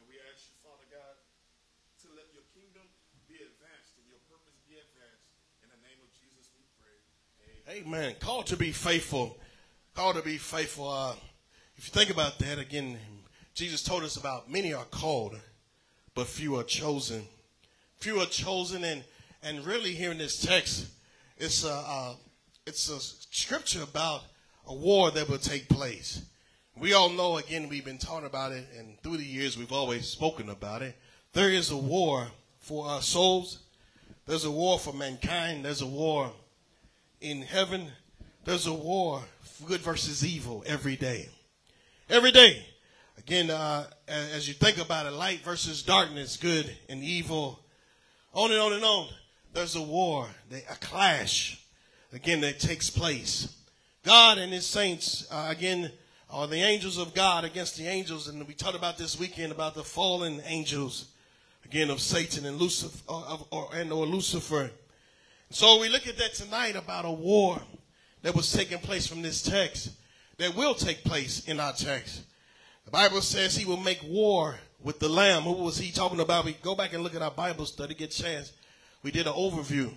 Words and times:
And 0.00 0.08
we 0.08 0.16
ask 0.32 0.48
you, 0.48 0.56
Father 0.64 0.88
God, 0.88 1.16
to 2.00 2.08
let 2.16 2.32
your 2.32 2.48
kingdom 2.56 2.88
be 3.28 3.36
advanced 3.36 4.00
and 4.00 4.08
your 4.08 4.24
purpose 4.32 4.56
be 4.64 4.80
advanced. 4.80 5.28
In 5.60 5.68
the 5.68 5.76
name 5.84 6.00
of 6.00 6.08
Jesus, 6.16 6.48
we 6.56 6.64
pray. 6.80 7.84
Amen. 7.84 8.16
Called 8.18 8.46
to 8.46 8.56
be 8.56 8.72
faithful. 8.72 9.36
Called 9.94 10.16
to 10.16 10.22
be 10.22 10.38
faithful. 10.38 10.88
Uh, 10.88 11.12
if 11.76 11.84
you 11.84 11.92
think 11.92 12.08
about 12.08 12.38
that 12.38 12.58
again, 12.58 12.96
Jesus 13.52 13.82
told 13.82 14.02
us 14.02 14.16
about 14.16 14.50
many 14.50 14.72
are 14.72 14.86
called, 14.86 15.36
but 16.14 16.26
few 16.26 16.56
are 16.56 16.64
chosen. 16.64 17.24
Few 17.96 18.20
are 18.20 18.26
chosen, 18.26 18.84
and 18.84 19.04
and 19.42 19.66
really 19.66 19.92
here 19.92 20.12
in 20.12 20.16
this 20.16 20.40
text, 20.40 20.86
it's 21.36 21.62
a 21.62 21.74
uh, 21.74 22.14
it's 22.66 22.88
a 22.88 22.98
scripture 23.00 23.82
about 23.82 24.22
a 24.66 24.74
war 24.74 25.10
that 25.10 25.28
will 25.28 25.36
take 25.36 25.68
place. 25.68 26.22
We 26.78 26.94
all 26.94 27.10
know, 27.10 27.36
again, 27.36 27.68
we've 27.68 27.84
been 27.84 27.98
talking 27.98 28.26
about 28.26 28.52
it, 28.52 28.66
and 28.78 29.00
through 29.02 29.18
the 29.18 29.24
years, 29.24 29.58
we've 29.58 29.72
always 29.72 30.06
spoken 30.06 30.48
about 30.48 30.82
it. 30.82 30.96
There 31.32 31.50
is 31.50 31.70
a 31.70 31.76
war 31.76 32.28
for 32.58 32.86
our 32.86 33.02
souls. 33.02 33.58
There's 34.26 34.44
a 34.44 34.50
war 34.50 34.78
for 34.78 34.92
mankind. 34.92 35.64
There's 35.64 35.82
a 35.82 35.86
war 35.86 36.32
in 37.20 37.42
heaven. 37.42 37.88
There's 38.44 38.66
a 38.66 38.72
war, 38.72 39.22
good 39.66 39.80
versus 39.80 40.24
evil, 40.24 40.62
every 40.66 40.96
day. 40.96 41.28
Every 42.08 42.32
day. 42.32 42.64
Again, 43.18 43.50
uh, 43.50 43.86
as 44.08 44.48
you 44.48 44.54
think 44.54 44.78
about 44.78 45.06
it, 45.06 45.12
light 45.12 45.40
versus 45.40 45.82
darkness, 45.82 46.38
good 46.38 46.74
and 46.88 47.02
evil, 47.02 47.60
on 48.32 48.50
and 48.50 48.60
on 48.60 48.72
and 48.72 48.84
on. 48.84 49.08
There's 49.52 49.76
a 49.76 49.82
war, 49.82 50.28
a 50.50 50.76
clash, 50.76 51.62
again, 52.12 52.40
that 52.40 52.60
takes 52.60 52.88
place. 52.88 53.54
God 54.04 54.38
and 54.38 54.52
his 54.52 54.64
saints, 54.64 55.26
uh, 55.30 55.48
again, 55.50 55.92
are 56.30 56.46
the 56.46 56.62
angels 56.62 56.98
of 56.98 57.14
God 57.14 57.44
against 57.44 57.76
the 57.76 57.86
angels. 57.86 58.28
And 58.28 58.46
we 58.46 58.54
talked 58.54 58.76
about 58.76 58.98
this 58.98 59.18
weekend 59.18 59.52
about 59.52 59.74
the 59.74 59.82
fallen 59.82 60.42
angels, 60.46 61.08
again, 61.64 61.90
of 61.90 62.00
Satan 62.00 62.46
and 62.46 62.58
Lucifer, 62.58 63.02
uh, 63.08 63.38
or, 63.50 63.68
and 63.74 63.92
or 63.92 64.06
Lucifer. 64.06 64.70
So 65.50 65.80
we 65.80 65.88
look 65.88 66.06
at 66.06 66.16
that 66.18 66.34
tonight 66.34 66.76
about 66.76 67.04
a 67.04 67.10
war 67.10 67.60
that 68.22 68.34
was 68.34 68.52
taking 68.52 68.78
place 68.78 69.06
from 69.06 69.22
this 69.22 69.42
text 69.42 69.90
that 70.38 70.54
will 70.54 70.74
take 70.74 71.02
place 71.04 71.46
in 71.48 71.58
our 71.58 71.72
text. 71.72 72.22
The 72.84 72.90
Bible 72.90 73.20
says 73.20 73.56
he 73.56 73.64
will 73.64 73.76
make 73.76 74.00
war 74.04 74.58
with 74.82 75.00
the 75.00 75.08
lamb. 75.08 75.42
Who 75.42 75.52
was 75.52 75.78
he 75.78 75.90
talking 75.90 76.20
about? 76.20 76.44
We 76.44 76.52
go 76.54 76.74
back 76.74 76.92
and 76.92 77.02
look 77.02 77.14
at 77.14 77.22
our 77.22 77.30
Bible 77.30 77.66
study, 77.66 77.94
get 77.94 78.14
a 78.14 78.22
chance. 78.22 78.52
We 79.02 79.10
did 79.10 79.26
an 79.26 79.32
overview, 79.32 79.92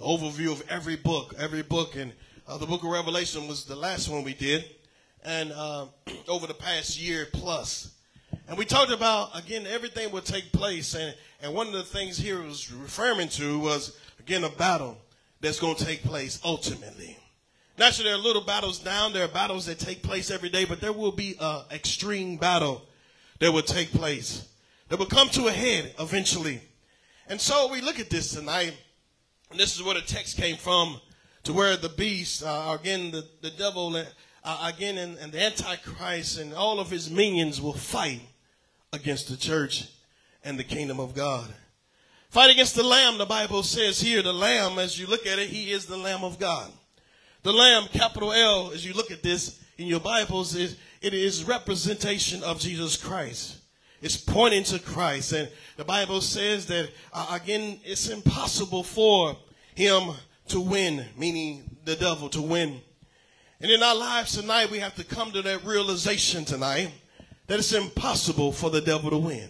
overview 0.00 0.52
of 0.52 0.62
every 0.68 0.96
book, 0.96 1.34
every 1.38 1.62
book. 1.62 1.96
And 1.96 2.12
uh, 2.46 2.58
the 2.58 2.66
book 2.66 2.84
of 2.84 2.90
Revelation 2.90 3.48
was 3.48 3.64
the 3.64 3.76
last 3.76 4.08
one 4.08 4.24
we 4.24 4.34
did. 4.34 4.64
And 5.28 5.52
uh, 5.52 5.86
over 6.28 6.46
the 6.46 6.54
past 6.54 6.98
year 6.98 7.28
plus. 7.32 7.94
And 8.48 8.56
we 8.56 8.64
talked 8.64 8.90
about, 8.90 9.38
again, 9.38 9.66
everything 9.66 10.10
will 10.10 10.22
take 10.22 10.50
place. 10.52 10.94
And, 10.94 11.14
and 11.42 11.52
one 11.52 11.66
of 11.66 11.74
the 11.74 11.82
things 11.82 12.16
here 12.16 12.42
was 12.42 12.72
referring 12.72 13.28
to 13.30 13.58
was, 13.58 13.98
again, 14.18 14.44
a 14.44 14.48
battle 14.48 14.96
that's 15.40 15.60
going 15.60 15.76
to 15.76 15.84
take 15.84 16.02
place 16.02 16.40
ultimately. 16.44 17.18
Naturally, 17.78 18.10
there 18.10 18.18
are 18.18 18.22
little 18.22 18.42
battles 18.42 18.78
down. 18.78 19.12
There 19.12 19.24
are 19.24 19.28
battles 19.28 19.66
that 19.66 19.78
take 19.78 20.02
place 20.02 20.30
every 20.30 20.48
day, 20.48 20.64
but 20.64 20.80
there 20.80 20.94
will 20.94 21.12
be 21.12 21.36
an 21.38 21.62
extreme 21.70 22.38
battle 22.38 22.82
that 23.38 23.52
will 23.52 23.62
take 23.62 23.92
place 23.92 24.48
that 24.88 24.98
will 24.98 25.06
come 25.06 25.28
to 25.30 25.48
a 25.48 25.52
head 25.52 25.94
eventually. 26.00 26.60
And 27.28 27.40
so 27.40 27.70
we 27.70 27.80
look 27.80 28.00
at 28.00 28.10
this 28.10 28.32
tonight, 28.32 28.74
and 29.50 29.60
this 29.60 29.76
is 29.76 29.82
where 29.82 29.94
the 29.94 30.00
text 30.00 30.36
came 30.36 30.56
from, 30.56 31.00
to 31.44 31.52
where 31.52 31.76
the 31.76 31.90
beast, 31.90 32.42
uh, 32.42 32.76
again, 32.80 33.10
the, 33.10 33.24
the 33.42 33.50
devil, 33.50 34.02
uh, 34.48 34.72
again, 34.74 34.96
and, 34.96 35.18
and 35.18 35.30
the 35.30 35.42
Antichrist 35.42 36.38
and 36.38 36.54
all 36.54 36.80
of 36.80 36.90
his 36.90 37.10
minions 37.10 37.60
will 37.60 37.74
fight 37.74 38.22
against 38.94 39.28
the 39.28 39.36
church 39.36 39.88
and 40.42 40.58
the 40.58 40.64
kingdom 40.64 40.98
of 40.98 41.14
God. 41.14 41.52
Fight 42.30 42.50
against 42.50 42.74
the 42.74 42.82
lamb, 42.82 43.18
the 43.18 43.26
Bible 43.26 43.62
says 43.62 44.00
here. 44.00 44.22
The 44.22 44.32
lamb, 44.32 44.78
as 44.78 44.98
you 44.98 45.06
look 45.06 45.26
at 45.26 45.38
it, 45.38 45.50
he 45.50 45.70
is 45.70 45.84
the 45.84 45.98
lamb 45.98 46.24
of 46.24 46.38
God. 46.38 46.72
The 47.42 47.52
lamb, 47.52 47.88
capital 47.92 48.32
L, 48.32 48.70
as 48.72 48.86
you 48.86 48.94
look 48.94 49.10
at 49.10 49.22
this 49.22 49.62
in 49.76 49.86
your 49.86 50.00
Bibles, 50.00 50.54
is 50.54 50.78
it 51.02 51.12
is 51.12 51.44
representation 51.44 52.42
of 52.42 52.58
Jesus 52.58 52.96
Christ. 52.96 53.58
It's 54.00 54.16
pointing 54.16 54.64
to 54.64 54.78
Christ. 54.78 55.32
And 55.32 55.50
the 55.76 55.84
Bible 55.84 56.22
says 56.22 56.64
that, 56.66 56.88
uh, 57.12 57.38
again, 57.38 57.80
it's 57.84 58.08
impossible 58.08 58.82
for 58.82 59.36
him 59.74 60.14
to 60.48 60.58
win, 60.58 61.04
meaning 61.18 61.76
the 61.84 61.96
devil 61.96 62.30
to 62.30 62.40
win. 62.40 62.80
And 63.60 63.72
in 63.72 63.82
our 63.82 63.96
lives 63.96 64.36
tonight, 64.36 64.70
we 64.70 64.78
have 64.78 64.94
to 64.96 65.04
come 65.04 65.32
to 65.32 65.42
that 65.42 65.64
realization 65.64 66.44
tonight 66.44 66.92
that 67.48 67.58
it's 67.58 67.72
impossible 67.72 68.52
for 68.52 68.70
the 68.70 68.80
devil 68.80 69.10
to 69.10 69.18
win. 69.18 69.48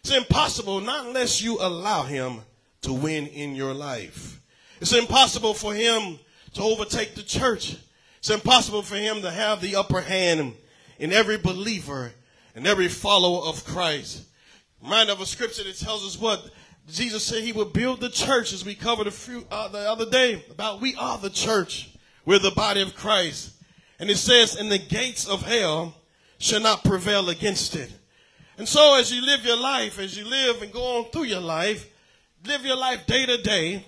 It's 0.00 0.14
impossible 0.14 0.80
not 0.80 1.06
unless 1.06 1.40
you 1.40 1.58
allow 1.58 2.02
him 2.02 2.40
to 2.82 2.92
win 2.92 3.26
in 3.28 3.54
your 3.54 3.72
life. 3.72 4.40
It's 4.80 4.92
impossible 4.92 5.54
for 5.54 5.72
him 5.72 6.18
to 6.54 6.62
overtake 6.62 7.14
the 7.14 7.22
church. 7.22 7.76
It's 8.18 8.30
impossible 8.30 8.82
for 8.82 8.96
him 8.96 9.22
to 9.22 9.30
have 9.30 9.60
the 9.60 9.76
upper 9.76 10.02
hand 10.02 10.54
in 10.98 11.12
every 11.12 11.38
believer 11.38 12.12
and 12.54 12.66
every 12.66 12.88
follower 12.88 13.46
of 13.48 13.64
Christ. 13.64 14.24
Remind 14.82 15.08
of 15.08 15.20
a 15.20 15.26
scripture 15.26 15.64
that 15.64 15.78
tells 15.78 16.04
us 16.04 16.20
what 16.20 16.50
Jesus 16.86 17.24
said 17.24 17.42
he 17.42 17.52
would 17.52 17.72
build 17.72 18.00
the 18.00 18.08
church 18.10 18.52
as 18.52 18.64
we 18.64 18.74
covered 18.74 19.06
a 19.06 19.10
few 19.10 19.46
uh, 19.50 19.68
the 19.68 19.78
other 19.78 20.08
day 20.08 20.44
about 20.50 20.80
we 20.80 20.94
are 20.96 21.16
the 21.18 21.30
church. 21.30 21.90
We're 22.28 22.38
the 22.38 22.50
body 22.50 22.82
of 22.82 22.94
Christ. 22.94 23.52
And 23.98 24.10
it 24.10 24.18
says, 24.18 24.54
and 24.54 24.70
the 24.70 24.76
gates 24.76 25.26
of 25.26 25.40
hell 25.40 25.94
shall 26.36 26.60
not 26.60 26.84
prevail 26.84 27.30
against 27.30 27.74
it. 27.74 27.90
And 28.58 28.68
so 28.68 28.96
as 28.96 29.10
you 29.10 29.24
live 29.24 29.46
your 29.46 29.56
life, 29.56 29.98
as 29.98 30.14
you 30.14 30.26
live 30.26 30.60
and 30.60 30.70
go 30.70 30.98
on 30.98 31.04
through 31.06 31.22
your 31.22 31.40
life, 31.40 31.90
live 32.44 32.66
your 32.66 32.76
life 32.76 33.06
day 33.06 33.24
to 33.24 33.38
day, 33.38 33.86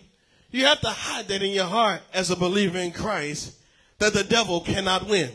you 0.50 0.64
have 0.64 0.80
to 0.80 0.88
hide 0.88 1.28
that 1.28 1.42
in 1.42 1.50
your 1.50 1.66
heart 1.66 2.00
as 2.14 2.30
a 2.30 2.34
believer 2.36 2.78
in 2.78 2.92
Christ 2.92 3.58
that 3.98 4.14
the 4.14 4.24
devil 4.24 4.62
cannot 4.62 5.06
win. 5.06 5.28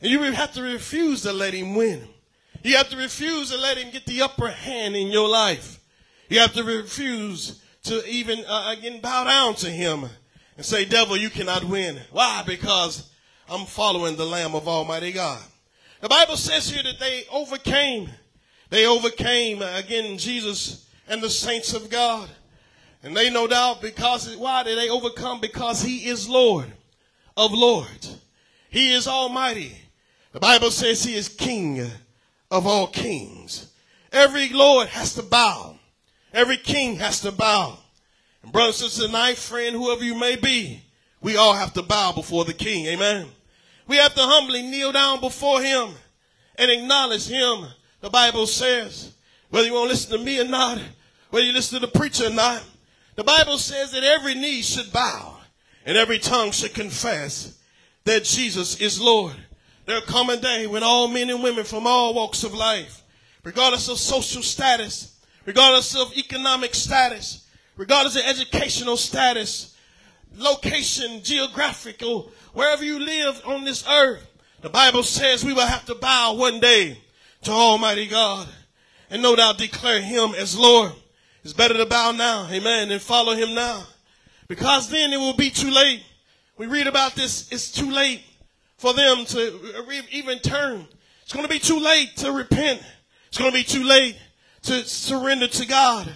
And 0.00 0.08
you 0.08 0.20
have 0.20 0.52
to 0.52 0.62
refuse 0.62 1.22
to 1.22 1.32
let 1.32 1.52
him 1.52 1.74
win. 1.74 2.00
You 2.62 2.76
have 2.76 2.90
to 2.90 2.96
refuse 2.96 3.50
to 3.50 3.58
let 3.58 3.76
him 3.76 3.90
get 3.90 4.06
the 4.06 4.22
upper 4.22 4.50
hand 4.50 4.94
in 4.94 5.08
your 5.08 5.28
life. 5.28 5.80
You 6.28 6.38
have 6.38 6.52
to 6.52 6.62
refuse 6.62 7.60
to 7.82 8.08
even 8.08 8.44
uh, 8.46 8.72
again 8.78 9.00
bow 9.00 9.24
down 9.24 9.56
to 9.56 9.68
him 9.68 10.08
and 10.56 10.64
say, 10.64 10.84
devil, 10.84 11.16
you 11.16 11.30
cannot 11.30 11.64
win. 11.64 11.98
Why? 12.12 12.42
Because 12.46 13.10
I'm 13.48 13.66
following 13.66 14.16
the 14.16 14.26
Lamb 14.26 14.54
of 14.54 14.68
Almighty 14.68 15.12
God. 15.12 15.42
The 16.00 16.08
Bible 16.08 16.36
says 16.36 16.70
here 16.70 16.82
that 16.82 17.00
they 17.00 17.24
overcame. 17.32 18.10
They 18.70 18.86
overcame 18.86 19.62
again 19.62 20.18
Jesus 20.18 20.88
and 21.08 21.22
the 21.22 21.30
saints 21.30 21.74
of 21.74 21.90
God. 21.90 22.28
And 23.02 23.16
they 23.16 23.30
no 23.30 23.46
doubt 23.46 23.82
because, 23.82 24.34
why 24.36 24.62
did 24.62 24.78
they 24.78 24.88
overcome? 24.88 25.40
Because 25.40 25.82
he 25.82 26.08
is 26.08 26.28
Lord 26.28 26.66
of 27.36 27.52
lords. 27.52 28.18
He 28.70 28.92
is 28.92 29.06
almighty. 29.06 29.76
The 30.32 30.40
Bible 30.40 30.70
says 30.70 31.04
he 31.04 31.14
is 31.14 31.28
king 31.28 31.86
of 32.50 32.66
all 32.66 32.86
kings. 32.86 33.70
Every 34.10 34.48
Lord 34.48 34.88
has 34.88 35.14
to 35.14 35.22
bow. 35.22 35.78
Every 36.32 36.56
king 36.56 36.96
has 36.96 37.20
to 37.20 37.30
bow. 37.30 37.78
And 38.44 38.52
brothers 38.52 38.82
and 38.82 38.90
sisters 38.90 39.06
tonight, 39.06 39.38
friend, 39.38 39.74
whoever 39.74 40.04
you 40.04 40.14
may 40.14 40.36
be, 40.36 40.82
we 41.22 41.36
all 41.36 41.54
have 41.54 41.72
to 41.72 41.82
bow 41.82 42.12
before 42.12 42.44
the 42.44 42.52
king. 42.52 42.84
Amen. 42.86 43.26
We 43.88 43.96
have 43.96 44.14
to 44.14 44.20
humbly 44.20 44.60
kneel 44.60 44.92
down 44.92 45.20
before 45.20 45.62
him 45.62 45.94
and 46.56 46.70
acknowledge 46.70 47.26
him. 47.26 47.66
The 48.02 48.10
Bible 48.10 48.46
says, 48.46 49.14
whether 49.48 49.66
you 49.66 49.72
want 49.72 49.86
to 49.86 49.92
listen 49.94 50.18
to 50.18 50.22
me 50.22 50.40
or 50.40 50.44
not, 50.44 50.78
whether 51.30 51.46
you 51.46 51.54
listen 51.54 51.80
to 51.80 51.86
the 51.86 51.98
preacher 51.98 52.26
or 52.26 52.30
not, 52.30 52.62
the 53.16 53.24
Bible 53.24 53.56
says 53.56 53.92
that 53.92 54.04
every 54.04 54.34
knee 54.34 54.60
should 54.60 54.92
bow 54.92 55.38
and 55.86 55.96
every 55.96 56.18
tongue 56.18 56.50
should 56.50 56.74
confess 56.74 57.58
that 58.04 58.24
Jesus 58.24 58.78
is 58.78 59.00
Lord. 59.00 59.36
There'll 59.86 60.02
come 60.02 60.28
a 60.28 60.36
day 60.36 60.66
when 60.66 60.82
all 60.82 61.08
men 61.08 61.30
and 61.30 61.42
women 61.42 61.64
from 61.64 61.86
all 61.86 62.12
walks 62.12 62.44
of 62.44 62.52
life, 62.52 63.02
regardless 63.42 63.88
of 63.88 63.98
social 63.98 64.42
status, 64.42 65.18
regardless 65.46 65.96
of 65.96 66.14
economic 66.14 66.74
status, 66.74 67.43
regardless 67.76 68.16
of 68.16 68.22
educational 68.24 68.96
status, 68.96 69.76
location, 70.36 71.22
geographical, 71.22 72.30
wherever 72.52 72.84
you 72.84 72.98
live 72.98 73.42
on 73.46 73.64
this 73.64 73.86
earth, 73.88 74.26
the 74.60 74.70
Bible 74.70 75.02
says 75.02 75.44
we 75.44 75.52
will 75.52 75.66
have 75.66 75.84
to 75.86 75.94
bow 75.94 76.34
one 76.34 76.60
day 76.60 76.98
to 77.42 77.50
Almighty 77.50 78.06
God 78.06 78.48
and 79.10 79.22
no 79.22 79.36
doubt 79.36 79.58
declare 79.58 80.00
Him 80.00 80.34
as 80.34 80.58
Lord. 80.58 80.92
It's 81.44 81.52
better 81.52 81.74
to 81.74 81.84
bow 81.84 82.12
now, 82.12 82.48
amen, 82.50 82.90
and 82.90 83.02
follow 83.02 83.34
him 83.34 83.54
now. 83.54 83.84
Because 84.48 84.88
then 84.88 85.12
it 85.12 85.18
will 85.18 85.34
be 85.34 85.50
too 85.50 85.70
late. 85.70 86.02
We 86.56 86.66
read 86.66 86.86
about 86.86 87.14
this, 87.14 87.52
it's 87.52 87.70
too 87.70 87.90
late 87.90 88.22
for 88.78 88.94
them 88.94 89.26
to 89.26 90.06
even 90.10 90.38
turn. 90.38 90.86
It's 91.22 91.34
going 91.34 91.44
to 91.44 91.52
be 91.52 91.58
too 91.58 91.78
late 91.78 92.16
to 92.18 92.32
repent. 92.32 92.82
It's 93.28 93.36
going 93.36 93.50
to 93.50 93.56
be 93.56 93.62
too 93.62 93.84
late 93.84 94.16
to 94.62 94.84
surrender 94.84 95.46
to 95.48 95.66
God. 95.66 96.10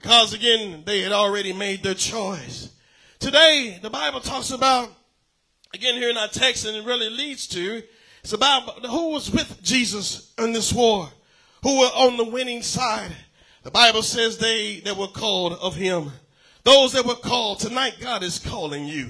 Because 0.00 0.32
again, 0.32 0.84
they 0.86 1.00
had 1.00 1.12
already 1.12 1.52
made 1.52 1.82
their 1.82 1.94
choice. 1.94 2.70
Today, 3.18 3.78
the 3.82 3.90
Bible 3.90 4.20
talks 4.20 4.50
about, 4.50 4.88
again 5.74 5.94
here 5.94 6.08
in 6.08 6.16
our 6.16 6.28
text, 6.28 6.64
and 6.66 6.76
it 6.76 6.84
really 6.84 7.10
leads 7.10 7.48
to, 7.48 7.82
it's 8.22 8.32
about 8.32 8.86
who 8.86 9.10
was 9.10 9.30
with 9.30 9.60
Jesus 9.62 10.32
in 10.38 10.52
this 10.52 10.72
war. 10.72 11.10
who 11.62 11.80
were 11.80 11.86
on 11.86 12.16
the 12.16 12.24
winning 12.24 12.62
side. 12.62 13.12
The 13.62 13.70
Bible 13.70 14.02
says 14.02 14.38
they 14.38 14.80
that 14.80 14.96
were 14.96 15.08
called 15.08 15.54
of 15.54 15.74
him. 15.74 16.12
Those 16.64 16.92
that 16.92 17.06
were 17.06 17.14
called, 17.14 17.60
tonight 17.60 17.96
God 18.00 18.22
is 18.22 18.38
calling 18.38 18.86
you. 18.86 19.08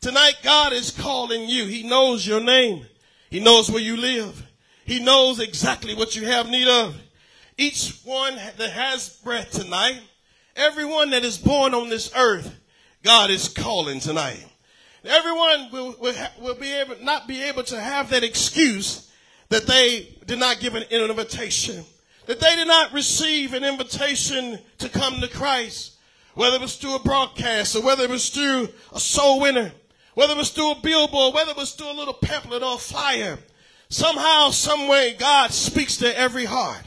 Tonight 0.00 0.36
God 0.42 0.72
is 0.72 0.90
calling 0.90 1.48
you. 1.48 1.66
He 1.66 1.82
knows 1.82 2.26
your 2.26 2.40
name. 2.40 2.86
He 3.30 3.40
knows 3.40 3.70
where 3.70 3.82
you 3.82 3.96
live. 3.96 4.46
He 4.84 5.02
knows 5.02 5.38
exactly 5.40 5.94
what 5.94 6.16
you 6.16 6.26
have 6.26 6.48
need 6.48 6.68
of. 6.68 6.96
Each 7.56 8.00
one 8.04 8.36
that 8.36 8.70
has 8.70 9.08
breath 9.22 9.50
tonight, 9.50 10.00
everyone 10.60 11.10
that 11.10 11.24
is 11.24 11.38
born 11.38 11.74
on 11.74 11.88
this 11.88 12.12
earth, 12.14 12.54
God 13.02 13.30
is 13.30 13.48
calling 13.48 13.98
tonight. 13.98 14.46
Everyone 15.04 15.70
will, 15.72 15.96
will, 15.98 16.14
will 16.38 16.54
be 16.54 16.70
able, 16.72 16.96
not 17.02 17.26
be 17.26 17.42
able 17.42 17.62
to 17.64 17.80
have 17.80 18.10
that 18.10 18.22
excuse 18.22 19.10
that 19.48 19.66
they 19.66 20.16
did 20.26 20.38
not 20.38 20.60
give 20.60 20.74
an 20.74 20.82
invitation, 20.90 21.84
that 22.26 22.40
they 22.40 22.54
did 22.54 22.68
not 22.68 22.92
receive 22.92 23.54
an 23.54 23.64
invitation 23.64 24.58
to 24.78 24.88
come 24.90 25.20
to 25.20 25.28
Christ, 25.28 25.94
whether 26.34 26.56
it 26.56 26.62
was 26.62 26.76
through 26.76 26.96
a 26.96 27.02
broadcast 27.02 27.74
or 27.74 27.82
whether 27.82 28.04
it 28.04 28.10
was 28.10 28.28
through 28.28 28.68
a 28.92 29.00
soul 29.00 29.40
winner, 29.40 29.72
whether 30.14 30.34
it 30.34 30.38
was 30.38 30.50
through 30.50 30.72
a 30.72 30.80
billboard, 30.82 31.34
whether 31.34 31.52
it 31.52 31.56
was 31.56 31.72
through 31.72 31.90
a 31.90 31.94
little 31.94 32.14
pamphlet 32.14 32.62
or 32.62 32.74
a 32.74 32.78
flyer. 32.78 33.38
Somehow, 33.88 34.50
some 34.50 34.86
way, 34.86 35.16
God 35.18 35.52
speaks 35.52 35.96
to 35.96 36.18
every 36.18 36.44
heart. 36.44 36.82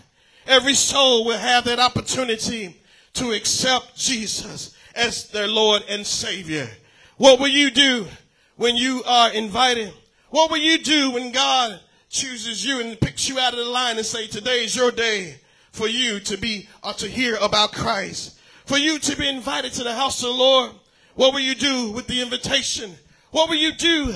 Every 0.46 0.76
soul 0.76 1.26
will 1.26 1.38
have 1.38 1.64
that 1.66 1.80
opportunity 1.80 2.80
to 3.14 3.32
accept 3.32 3.96
Jesus 3.96 4.76
as 4.96 5.28
their 5.30 5.48
Lord 5.48 5.84
and 5.88 6.06
Savior. 6.06 6.68
What 7.18 7.40
will 7.40 7.48
you 7.48 7.72
do 7.72 8.08
when 8.56 8.76
you 8.76 9.04
are 9.06 9.32
invited? 9.32 9.94
What 10.30 10.50
will 10.50 10.58
you 10.58 10.78
do 10.80 11.12
when 11.12 11.32
God 11.32 11.80
chooses 12.10 12.66
you 12.66 12.80
and 12.80 13.00
picks 13.00 13.30
you 13.30 13.40
out 13.40 13.54
of 13.54 13.60
the 13.60 13.66
line 13.66 13.98
and 13.98 14.06
say, 14.06 14.28
today 14.28 14.64
is 14.64 14.76
your 14.76 14.92
day 14.92 15.36
for 15.72 15.88
you 15.88 16.20
to 16.22 16.38
be 16.38 16.68
or 16.84 16.94
to 16.94 17.08
hear 17.08 17.38
about 17.42 17.72
Christ, 17.72 18.40
for 18.66 18.78
you 18.78 19.00
to 19.00 19.18
be 19.18 19.28
invited 19.28 19.74
to 19.74 19.84
the 19.84 19.94
house 19.94 20.22
of 20.24 20.30
the 20.30 20.36
Lord? 20.36 20.72
What 21.16 21.34
will 21.34 21.42
you 21.42 21.56
do 21.56 21.92
with 21.92 22.08
the 22.08 22.22
invitation? 22.22 22.96
What 23.32 23.50
will 23.50 23.58
you 23.58 23.74
do 23.74 24.14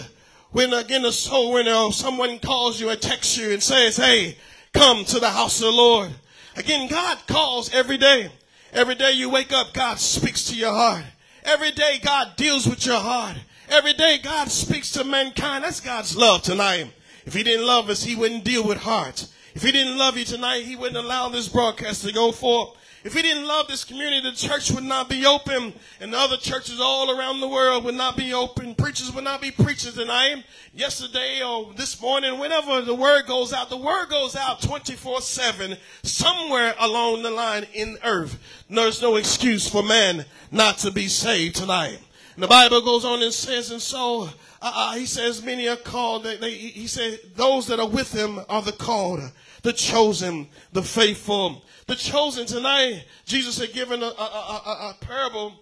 when 0.52 0.74
again 0.74 1.06
a 1.06 1.12
soul 1.12 1.54
winner 1.54 1.74
or 1.74 1.90
uh, 1.90 1.92
someone 1.92 2.40
calls 2.40 2.80
you 2.80 2.90
or 2.90 2.96
texts 2.96 3.38
you 3.38 3.52
and 3.52 3.62
says, 3.62 3.98
hey, 3.98 4.38
come 4.74 5.06
to 5.06 5.20
the 5.20 5.30
house 5.30 5.60
of 5.60 5.66
the 5.66 5.72
Lord? 5.72 6.10
Again, 6.56 6.88
God 6.88 7.20
calls 7.28 7.72
every 7.74 7.98
day. 7.98 8.32
Every 8.78 8.94
day 8.94 9.14
you 9.14 9.32
wake 9.32 9.52
up, 9.52 9.74
God 9.74 9.98
speaks 9.98 10.44
to 10.44 10.56
your 10.56 10.72
heart. 10.72 11.04
Every 11.44 11.72
day 11.72 12.00
God 12.00 12.36
deals 12.36 12.68
with 12.68 12.86
your 12.86 13.00
heart. 13.00 13.36
Every 13.70 13.94
day 13.94 14.20
God 14.20 14.52
speaks 14.52 14.92
to 14.92 15.04
mankind. 15.04 15.64
That's 15.64 15.80
God's 15.80 16.16
love 16.16 16.44
tonight. 16.44 16.94
If 17.26 17.34
he 17.34 17.42
didn't 17.42 17.66
love 17.66 17.90
us, 17.90 18.04
he 18.04 18.16
wouldn't 18.16 18.44
deal 18.44 18.64
with 18.64 18.78
hearts. 18.78 19.34
If 19.56 19.64
he 19.64 19.72
didn't 19.72 19.98
love 19.98 20.16
you 20.16 20.26
tonight, 20.26 20.64
he 20.64 20.76
wouldn't 20.76 21.04
allow 21.04 21.28
this 21.28 21.48
broadcast 21.48 22.06
to 22.06 22.14
go 22.14 22.32
forth. 22.32 22.78
If 23.08 23.14
he 23.14 23.22
didn't 23.22 23.48
love 23.48 23.70
this 23.70 23.86
community, 23.86 24.20
the 24.20 24.36
church 24.36 24.70
would 24.70 24.84
not 24.84 25.08
be 25.08 25.26
open, 25.26 25.72
and 26.02 26.12
the 26.12 26.18
other 26.18 26.36
churches 26.36 26.82
all 26.82 27.18
around 27.18 27.40
the 27.40 27.48
world 27.48 27.86
would 27.86 27.96
not 27.96 28.18
be 28.18 28.34
open. 28.34 28.76
Preachers 28.76 29.14
would 29.14 29.24
not 29.24 29.40
be 29.40 29.50
preachers 29.50 29.94
tonight. 29.94 30.44
Yesterday 30.74 31.42
or 31.42 31.72
this 31.78 32.02
morning, 32.02 32.38
whenever 32.38 32.82
the 32.82 32.94
word 32.94 33.26
goes 33.26 33.54
out, 33.54 33.70
the 33.70 33.78
word 33.78 34.10
goes 34.10 34.36
out 34.36 34.62
24 34.62 35.22
7 35.22 35.78
somewhere 36.04 36.74
along 36.82 37.24
the 37.24 37.32
line 37.32 37.66
in 37.74 37.98
earth. 38.04 38.38
There's 38.70 39.02
no 39.02 39.16
excuse 39.16 39.70
for 39.70 39.84
man 39.84 40.26
not 40.52 40.78
to 40.80 40.92
be 40.92 41.08
saved 41.08 41.56
tonight. 41.56 42.00
And 42.36 42.44
the 42.44 42.50
Bible 42.50 42.82
goes 42.82 43.06
on 43.06 43.24
and 43.24 43.34
says, 43.34 43.72
and 43.72 43.82
so 43.82 44.24
uh, 44.24 44.30
uh, 44.62 44.96
he 44.96 45.06
says, 45.06 45.42
many 45.42 45.70
are 45.70 45.78
called. 45.78 46.26
They, 46.26 46.36
they, 46.36 46.52
he 46.52 46.88
said, 46.88 47.20
those 47.38 47.68
that 47.68 47.80
are 47.80 47.88
with 47.88 48.12
him 48.12 48.42
are 48.50 48.62
the 48.62 48.74
called, 48.74 49.22
the 49.62 49.72
chosen, 49.72 50.50
the 50.74 50.84
faithful 50.84 51.64
the 51.88 51.96
chosen 51.96 52.46
tonight, 52.46 53.06
Jesus 53.26 53.58
had 53.58 53.74
given 53.74 54.04
a, 54.04 54.08
a, 54.08 54.10
a, 54.10 54.90
a 54.90 54.98
parable 55.00 55.54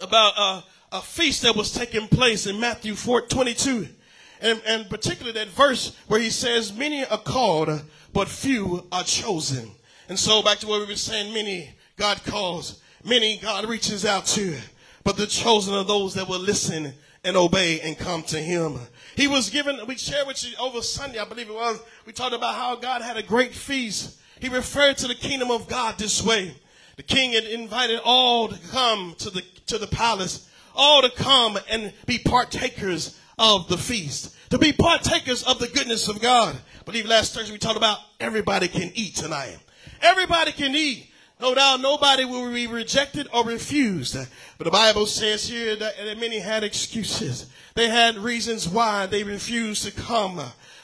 about 0.00 0.34
a, 0.36 0.64
feast 1.02 1.42
that 1.42 1.56
was 1.56 1.72
taking 1.72 2.06
place 2.06 2.46
in 2.46 2.60
Matthew 2.60 2.94
4, 2.94 3.22
22. 3.22 3.88
And, 4.40 4.62
and 4.64 4.88
particularly 4.88 5.32
that 5.32 5.48
verse 5.48 5.96
where 6.06 6.20
he 6.20 6.30
says, 6.30 6.72
many 6.72 7.04
are 7.04 7.18
called, 7.18 7.82
but 8.12 8.28
few 8.28 8.86
are 8.92 9.02
chosen. 9.02 9.72
And 10.08 10.16
so 10.16 10.40
back 10.40 10.58
to 10.58 10.68
what 10.68 10.80
we 10.80 10.86
were 10.86 10.94
saying, 10.94 11.34
many 11.34 11.70
God 11.96 12.22
calls, 12.24 12.80
many 13.04 13.38
God 13.38 13.68
reaches 13.68 14.04
out 14.04 14.24
to, 14.26 14.56
but 15.02 15.16
the 15.16 15.26
chosen 15.26 15.74
are 15.74 15.82
those 15.82 16.14
that 16.14 16.28
will 16.28 16.38
listen 16.38 16.94
and 17.24 17.36
obey 17.36 17.80
and 17.80 17.98
come 17.98 18.22
to 18.24 18.38
him. 18.38 18.78
He 19.16 19.26
was 19.26 19.50
given, 19.50 19.80
we 19.88 19.96
shared 19.96 20.28
with 20.28 20.48
you 20.48 20.56
over 20.60 20.80
Sunday, 20.80 21.18
I 21.18 21.24
believe 21.24 21.48
it 21.48 21.54
was, 21.54 21.80
we 22.06 22.12
talked 22.12 22.34
about 22.34 22.54
how 22.54 22.76
God 22.76 23.02
had 23.02 23.16
a 23.16 23.22
great 23.22 23.52
feast 23.52 24.20
he 24.44 24.50
referred 24.50 24.98
to 24.98 25.08
the 25.08 25.14
kingdom 25.14 25.50
of 25.50 25.66
God 25.68 25.96
this 25.96 26.22
way. 26.22 26.54
The 26.96 27.02
king 27.02 27.32
had 27.32 27.44
invited 27.44 27.98
all 28.04 28.48
to 28.48 28.68
come 28.68 29.14
to 29.20 29.30
the, 29.30 29.40
to 29.68 29.78
the 29.78 29.86
palace, 29.86 30.46
all 30.74 31.00
to 31.00 31.08
come 31.08 31.58
and 31.70 31.94
be 32.04 32.18
partakers 32.18 33.18
of 33.38 33.68
the 33.68 33.78
feast, 33.78 34.36
to 34.50 34.58
be 34.58 34.74
partakers 34.74 35.44
of 35.44 35.60
the 35.60 35.68
goodness 35.68 36.08
of 36.08 36.20
God. 36.20 36.54
I 36.78 36.82
believe 36.84 37.06
last 37.06 37.32
Thursday 37.32 37.52
we 37.52 37.58
talked 37.58 37.78
about 37.78 37.96
everybody 38.20 38.68
can 38.68 38.92
eat 38.94 39.16
tonight. 39.16 39.56
Everybody 40.02 40.52
can 40.52 40.74
eat. 40.74 41.10
No 41.40 41.54
doubt 41.54 41.80
nobody 41.80 42.26
will 42.26 42.52
be 42.52 42.66
rejected 42.66 43.26
or 43.32 43.44
refused. 43.44 44.14
But 44.58 44.64
the 44.64 44.70
Bible 44.70 45.06
says 45.06 45.48
here 45.48 45.74
that, 45.74 45.94
that 45.96 46.20
many 46.20 46.38
had 46.38 46.64
excuses. 46.64 47.46
They 47.76 47.88
had 47.88 48.18
reasons 48.18 48.68
why 48.68 49.06
they 49.06 49.24
refused 49.24 49.86
to 49.86 49.90
come. 49.90 50.38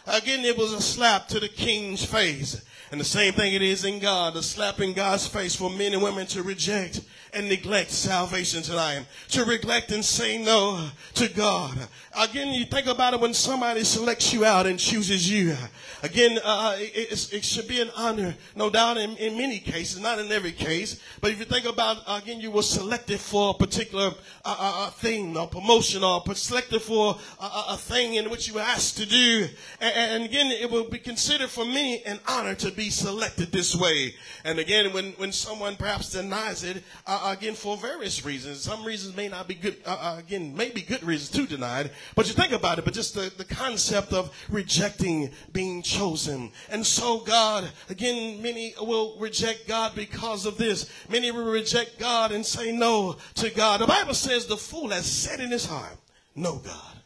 Again, 0.07 0.47
it 0.47 0.57
was 0.57 0.73
a 0.73 0.81
slap 0.81 1.29
to 1.29 1.41
the 1.41 1.49
king's 1.49 2.03
face. 2.03 2.65
And 2.91 3.01
the 3.01 3.05
same 3.05 3.33
thing 3.35 3.55
it 3.55 3.63
is 3.63 3.85
in 3.85 4.01
God, 4.01 4.35
the 4.35 4.43
slap 4.43 4.81
in 4.81 4.93
God's 4.93 5.27
face 5.27 5.55
for 5.55 5.71
men 5.71 5.93
and 5.93 6.03
women 6.03 6.27
to 6.29 6.43
reject 6.43 7.01
and 7.33 7.49
neglect 7.49 7.93
salvation 7.93 8.63
tonight, 8.63 9.07
to 9.29 9.47
neglect 9.47 9.93
and 9.93 10.05
say 10.05 10.43
no 10.43 10.89
to 11.15 11.29
God. 11.29 11.79
Again, 12.19 12.53
you 12.53 12.65
think 12.65 12.89
about 12.89 13.15
it 13.15 13.21
when 13.21 13.33
somebody 13.33 13.85
selects 13.85 14.33
you 14.33 14.45
out 14.45 14.67
and 14.67 14.79
chooses 14.79 15.31
you. 15.31 15.57
Again, 16.03 16.41
uh, 16.45 16.75
it, 16.79 17.33
it, 17.33 17.45
should 17.45 17.69
be 17.69 17.81
an 17.81 17.91
honor, 17.97 18.35
no 18.57 18.69
doubt, 18.69 18.97
in, 18.97 19.17
in, 19.17 19.39
many 19.39 19.59
cases, 19.59 20.01
not 20.01 20.19
in 20.19 20.33
every 20.33 20.51
case. 20.51 21.01
But 21.21 21.31
if 21.31 21.39
you 21.39 21.45
think 21.45 21.67
about, 21.67 21.99
again, 22.09 22.41
you 22.41 22.51
were 22.51 22.63
selected 22.63 23.21
for 23.21 23.51
a 23.51 23.55
particular 23.55 24.07
uh, 24.45 24.57
uh, 24.59 24.87
uh 24.87 24.91
thing 24.91 25.37
or 25.37 25.47
promotion 25.47 26.03
or 26.03 26.23
selected 26.35 26.83
for 26.83 27.17
a, 27.39 27.63
a, 27.71 27.77
thing 27.77 28.15
in 28.15 28.29
which 28.29 28.49
you 28.49 28.55
were 28.55 28.61
asked 28.61 28.97
to 28.97 29.07
do. 29.07 29.49
And, 29.81 29.95
and, 29.95 30.25
again, 30.25 30.51
it 30.51 30.71
will 30.71 30.89
be 30.89 30.99
considered 30.99 31.51
for 31.51 31.65
many 31.65 32.03
an 32.05 32.19
honor 32.27 32.55
to 32.57 32.73
be 32.73 32.91
selected 32.91 33.53
this 33.53 33.77
way. 33.77 34.15
And 34.45 34.59
again, 34.59 34.93
when, 34.93 35.13
when 35.13 35.33
someone 35.33 35.77
perhaps 35.77 36.11
denies 36.11 36.65
it, 36.65 36.83
uh, 37.07 37.21
uh, 37.23 37.33
again, 37.33 37.55
for 37.55 37.77
various 37.77 38.25
reasons. 38.25 38.61
Some 38.61 38.85
reasons 38.85 39.17
may 39.17 39.29
not 39.29 39.47
be 39.47 39.55
good, 39.55 39.77
uh, 39.87 39.97
uh, 40.01 40.17
again, 40.19 40.57
may 40.57 40.71
be 40.71 40.83
good 40.83 41.03
reasons 41.03 41.31
to 41.31 41.47
deny 41.47 41.83
it. 41.83 41.93
But 42.15 42.29
you 42.29 42.35
think 42.35 42.53
about 42.53 42.79
it, 42.79 42.85
but 42.85 42.95
just 42.95 43.15
the, 43.15 43.33
the 43.37 43.45
concept 43.45 44.13
of 44.13 44.35
rejecting 44.49 45.31
being 45.53 45.83
chosen. 45.83 46.53
And 46.71 46.87
so 46.87 47.19
God, 47.21 47.71
again, 47.89 48.43
many 48.43 48.75
will 48.81 49.17
reject 49.19 49.69
God 49.69 49.95
because 49.95 50.47
of 50.47 50.59
this. 50.59 50.91
Many 51.09 51.31
will 51.31 51.51
reject 51.51 51.99
God 51.99 52.33
and 52.33 52.45
say 52.45 52.73
no 52.73 53.17
to 53.37 53.51
God. 53.51 53.81
The 53.81 53.87
Bible 53.87 54.15
says 54.15 54.47
the 54.47 54.57
fool 54.57 54.91
has 54.91 55.07
said 55.07 55.41
in 55.41 55.51
his 55.51 55.67
heart, 55.67 55.97
no 56.35 56.57
God. 56.57 56.97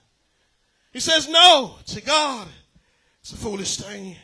He 0.92 1.00
says 1.00 1.28
no 1.28 1.76
to 1.86 2.00
God. 2.00 2.46
It's 3.20 3.32
a 3.32 3.36
foolish 3.36 3.78
thing. 3.78 4.16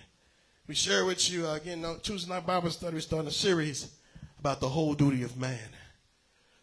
We 0.66 0.74
share 0.74 1.04
with 1.04 1.30
you, 1.30 1.46
uh, 1.48 1.54
again, 1.54 1.84
Tuesday 2.02 2.30
night 2.30 2.46
Bible 2.46 2.70
study, 2.70 2.94
we 2.94 3.00
start 3.00 3.26
a 3.26 3.30
series 3.30 3.90
about 4.38 4.60
the 4.60 4.68
whole 4.68 4.94
duty 4.94 5.22
of 5.22 5.36
man 5.36 5.58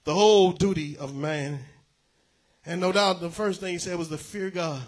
the 0.08 0.16
whole 0.16 0.54
duty 0.54 0.98
of 0.98 1.14
man. 1.14 1.60
And 2.68 2.82
no 2.82 2.92
doubt 2.92 3.22
the 3.22 3.30
first 3.30 3.62
thing 3.62 3.72
he 3.72 3.80
said 3.80 3.98
was 3.98 4.10
to 4.10 4.18
fear 4.18 4.50
God. 4.50 4.82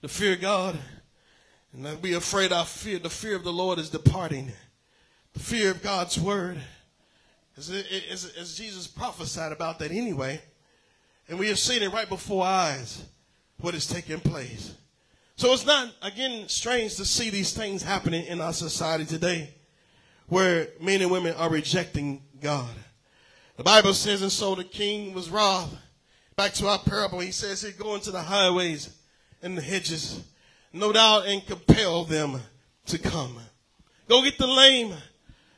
To 0.00 0.08
fear 0.08 0.36
God. 0.36 0.78
And 1.74 1.82
not 1.82 2.00
be 2.00 2.14
afraid 2.14 2.50
our 2.50 2.64
fear. 2.64 2.98
The 2.98 3.10
fear 3.10 3.36
of 3.36 3.44
the 3.44 3.52
Lord 3.52 3.78
is 3.78 3.90
departing. 3.90 4.50
The 5.34 5.40
fear 5.40 5.70
of 5.70 5.82
God's 5.82 6.18
word. 6.18 6.58
As, 7.58 7.68
as, 7.70 8.32
as 8.38 8.56
Jesus 8.56 8.86
prophesied 8.86 9.52
about 9.52 9.78
that 9.80 9.90
anyway. 9.90 10.40
And 11.28 11.38
we 11.38 11.48
have 11.48 11.58
seen 11.58 11.82
it 11.82 11.92
right 11.92 12.08
before 12.08 12.46
our 12.46 12.70
eyes, 12.70 13.04
what 13.60 13.74
is 13.74 13.86
taking 13.86 14.20
place. 14.20 14.74
So 15.36 15.52
it's 15.52 15.66
not, 15.66 15.92
again, 16.00 16.48
strange 16.48 16.96
to 16.96 17.04
see 17.04 17.28
these 17.28 17.52
things 17.52 17.82
happening 17.82 18.24
in 18.24 18.40
our 18.40 18.54
society 18.54 19.04
today 19.04 19.52
where 20.28 20.68
men 20.80 21.02
and 21.02 21.10
women 21.10 21.34
are 21.34 21.50
rejecting 21.50 22.22
God. 22.40 22.70
The 23.58 23.62
Bible 23.62 23.92
says, 23.92 24.22
and 24.22 24.32
so 24.32 24.54
the 24.54 24.64
king 24.64 25.12
was 25.12 25.28
wroth. 25.28 25.76
Back 26.36 26.52
to 26.54 26.68
our 26.68 26.78
parable, 26.78 27.20
he 27.20 27.32
says 27.32 27.62
he'd 27.62 27.78
go 27.78 27.94
into 27.94 28.10
the 28.10 28.20
highways 28.20 28.94
and 29.42 29.56
the 29.56 29.62
hedges, 29.62 30.22
no 30.72 30.92
doubt, 30.92 31.26
and 31.26 31.46
compel 31.46 32.04
them 32.04 32.40
to 32.86 32.98
come. 32.98 33.38
Go 34.08 34.22
get 34.22 34.38
the 34.38 34.46
lame. 34.46 34.94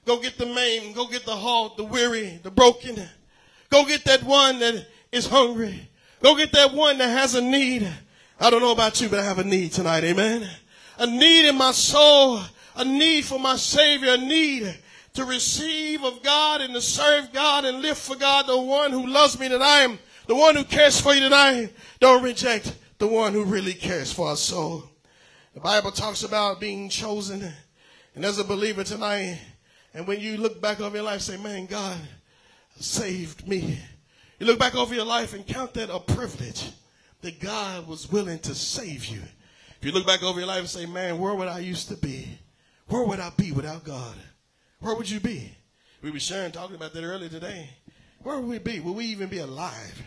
Go 0.04 0.20
get 0.20 0.38
the 0.38 0.46
maimed. 0.46 0.94
Go 0.94 1.06
get 1.08 1.24
the 1.24 1.36
halt, 1.36 1.76
the 1.76 1.84
weary, 1.84 2.38
the 2.42 2.50
broken. 2.50 2.96
Go 3.70 3.84
get 3.84 4.04
that 4.04 4.22
one 4.22 4.58
that 4.60 4.86
is 5.12 5.26
hungry. 5.26 5.88
Go 6.22 6.36
get 6.36 6.52
that 6.52 6.72
one 6.72 6.98
that 6.98 7.08
has 7.08 7.34
a 7.34 7.42
need. 7.42 7.86
I 8.40 8.48
don't 8.48 8.62
know 8.62 8.72
about 8.72 9.00
you, 9.00 9.08
but 9.08 9.18
I 9.18 9.24
have 9.24 9.38
a 9.38 9.44
need 9.44 9.72
tonight. 9.72 10.04
Amen. 10.04 10.48
A 10.98 11.06
need 11.06 11.48
in 11.48 11.58
my 11.58 11.72
soul 11.72 12.40
a 12.78 12.84
need 12.84 13.24
for 13.24 13.38
my 13.38 13.56
Savior, 13.56 14.14
a 14.14 14.16
need 14.16 14.72
to 15.14 15.24
receive 15.24 16.04
of 16.04 16.22
God 16.22 16.60
and 16.60 16.72
to 16.74 16.80
serve 16.80 17.32
God 17.32 17.64
and 17.64 17.82
live 17.82 17.98
for 17.98 18.14
God, 18.14 18.46
the 18.46 18.56
one 18.56 18.92
who 18.92 19.06
loves 19.06 19.38
me 19.38 19.48
tonight, 19.48 19.98
the 20.28 20.34
one 20.34 20.54
who 20.54 20.62
cares 20.62 21.00
for 21.00 21.14
you 21.14 21.20
tonight. 21.20 21.72
Don't 21.98 22.22
reject 22.22 22.76
the 22.98 23.08
one 23.08 23.32
who 23.32 23.44
really 23.44 23.72
cares 23.72 24.12
for 24.12 24.28
our 24.28 24.36
soul. 24.36 24.84
The 25.54 25.60
Bible 25.60 25.90
talks 25.90 26.22
about 26.22 26.60
being 26.60 26.90
chosen. 26.90 27.50
And 28.14 28.24
as 28.24 28.38
a 28.38 28.44
believer 28.44 28.84
tonight, 28.84 29.40
and 29.94 30.06
when 30.06 30.20
you 30.20 30.36
look 30.36 30.60
back 30.60 30.80
over 30.80 30.96
your 30.96 31.04
life, 31.04 31.22
say, 31.22 31.38
man, 31.38 31.64
God 31.64 31.96
saved 32.78 33.48
me. 33.48 33.78
You 34.38 34.46
look 34.46 34.58
back 34.58 34.74
over 34.74 34.94
your 34.94 35.06
life 35.06 35.32
and 35.32 35.46
count 35.46 35.72
that 35.74 35.92
a 35.92 35.98
privilege 35.98 36.70
that 37.22 37.40
God 37.40 37.88
was 37.88 38.12
willing 38.12 38.38
to 38.40 38.54
save 38.54 39.06
you. 39.06 39.22
If 39.80 39.86
you 39.86 39.92
look 39.92 40.06
back 40.06 40.22
over 40.22 40.38
your 40.38 40.48
life 40.48 40.60
and 40.60 40.68
say, 40.68 40.84
man, 40.84 41.18
where 41.18 41.34
would 41.34 41.48
I 41.48 41.60
used 41.60 41.88
to 41.88 41.96
be? 41.96 42.28
Where 42.88 43.02
would 43.02 43.18
I 43.18 43.30
be 43.30 43.52
without 43.52 43.82
God? 43.82 44.14
Where 44.80 44.94
would 44.94 45.08
you 45.08 45.20
be? 45.20 45.52
We 46.02 46.10
were 46.10 46.20
sharing, 46.20 46.52
talking 46.52 46.76
about 46.76 46.92
that 46.92 47.02
earlier 47.02 47.30
today. 47.30 47.70
Where 48.22 48.38
would 48.38 48.48
we 48.48 48.58
be? 48.58 48.80
Would 48.80 48.94
we 48.94 49.06
even 49.06 49.28
be 49.28 49.38
alive 49.38 50.02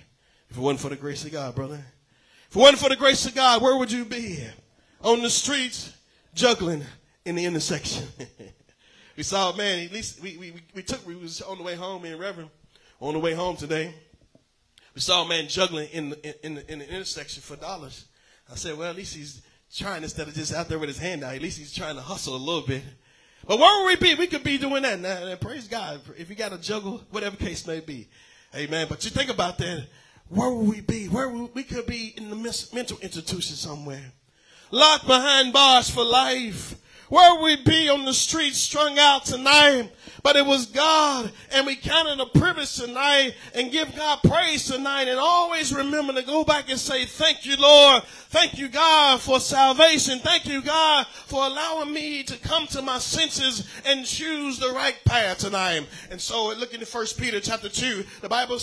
if 0.52 0.58
it 0.58 0.60
wasn't 0.60 0.82
for 0.82 0.90
the 0.90 0.98
grace 0.98 1.24
of 1.24 1.32
God, 1.32 1.56
brother? 1.56 1.80
If 2.50 2.56
it 2.58 2.60
wasn't 2.60 2.80
for 2.80 2.90
the 2.90 2.98
grace 2.98 3.26
of 3.26 3.34
God, 3.34 3.62
where 3.62 3.78
would 3.78 3.90
you 3.90 4.04
be? 4.04 4.38
On 5.00 5.22
the 5.22 5.30
streets, 5.30 5.94
juggling 6.34 6.84
in 7.24 7.36
the 7.36 7.46
intersection. 7.46 8.06
we 9.18 9.24
saw, 9.24 9.52
a 9.52 9.58
man, 9.58 9.86
at 9.86 9.94
least 9.94 10.22
we, 10.22 10.36
we, 10.36 10.54
we 10.76 10.84
took, 10.84 11.08
we 11.08 11.16
was 11.16 11.42
on 11.42 11.58
the 11.58 11.64
way 11.64 11.76
home 11.76 12.04
in 12.04 12.20
Reverend, 12.20 12.50
on 13.00 13.14
the 13.14 13.20
way 13.20 13.34
home 13.34 13.56
today. 13.56 13.94
We 14.94 15.00
saw 15.00 15.24
a 15.24 15.28
man 15.28 15.48
juggling 15.48 15.88
in 15.94 16.10
the, 16.10 16.46
in, 16.46 16.56
the, 16.56 16.70
in 16.70 16.80
the 16.80 16.94
intersection 16.94 17.42
for 17.42 17.56
dollars. 17.56 18.08
I 18.52 18.56
said, 18.56 18.78
well, 18.78 18.90
at 18.90 18.98
least 18.98 19.16
he's 19.16 19.42
trying 19.74 20.04
instead 20.04 20.28
of 20.28 20.34
just 20.34 20.54
out 20.54 20.68
there 20.68 20.80
with 20.80 20.90
his 20.90 20.98
hand 20.98 21.24
out. 21.24 21.34
At 21.34 21.42
least 21.42 21.60
he's 21.60 21.74
trying 21.74 21.96
to 21.96 22.02
hustle 22.02 22.36
a 22.36 22.38
little 22.38 22.68
bit. 22.68 22.84
But 23.48 23.58
where 23.58 23.86
would 23.86 24.00
we 24.02 24.10
be? 24.10 24.16
We 24.16 24.28
could 24.28 24.44
be 24.44 24.58
doing 24.58 24.84
that 24.84 25.00
now. 25.00 25.34
Praise 25.36 25.70
God. 25.70 26.02
If 26.18 26.30
you 26.30 26.36
got 26.36 26.52
to 26.52 26.58
juggle, 26.58 27.02
whatever 27.10 27.38
case 27.38 27.66
may 27.66 27.80
be. 27.80 28.10
Amen. 28.54 28.88
But 28.90 29.06
you 29.06 29.12
think 29.12 29.30
about 29.30 29.58
that. 29.60 29.88
Where 30.32 30.50
would 30.50 30.70
we 30.70 30.80
be? 30.80 31.08
Where 31.08 31.28
we 31.28 31.64
could 31.64 31.86
be 31.86 32.14
in 32.16 32.30
the 32.30 32.36
mental 32.74 32.98
institution 33.00 33.56
somewhere. 33.58 34.14
Locked 34.72 35.06
behind 35.06 35.52
bars 35.52 35.90
for 35.90 36.06
life. 36.06 36.76
Where 37.10 37.36
would 37.36 37.44
we 37.44 37.64
be 37.66 37.90
on 37.90 38.06
the 38.06 38.14
streets 38.14 38.58
strung 38.58 38.98
out 38.98 39.26
tonight? 39.26 39.92
But 40.24 40.38
it 40.38 40.46
was 40.46 40.68
God, 40.68 41.30
and 41.52 41.66
we 41.66 41.76
counted 41.76 42.22
a 42.22 42.28
privilege 42.28 42.76
tonight 42.76 43.34
and 43.54 43.72
give 43.72 43.94
God 43.94 44.20
praise 44.24 44.66
tonight 44.66 45.10
and 45.10 45.20
always 45.20 45.74
remember 45.74 46.14
to 46.14 46.22
go 46.22 46.46
back 46.46 46.70
and 46.70 46.80
say, 46.80 47.04
thank 47.06 47.46
you, 47.46 47.58
Lord. 47.58 48.04
Thank 48.30 48.58
you, 48.58 48.70
God, 48.70 49.20
for 49.20 49.42
salvation. 49.42 50.20
Thank 50.20 50.46
you, 50.46 50.62
God, 50.62 51.08
for 51.08 51.46
allowing 51.46 51.92
me 51.92 52.24
to 52.24 52.38
come 52.38 52.68
to 52.68 52.82
my 52.82 53.00
senses 53.00 53.68
and 53.86 54.06
choose 54.06 54.60
the 54.60 54.70
right 54.70 54.98
path 55.04 55.40
tonight. 55.40 55.88
And 56.10 56.22
so 56.22 56.54
looking 56.58 56.82
at 56.82 56.88
First 56.88 57.20
Peter 57.20 57.42
chapter 57.42 57.68
2, 57.68 58.06
the 58.22 58.30
Bible 58.30 58.60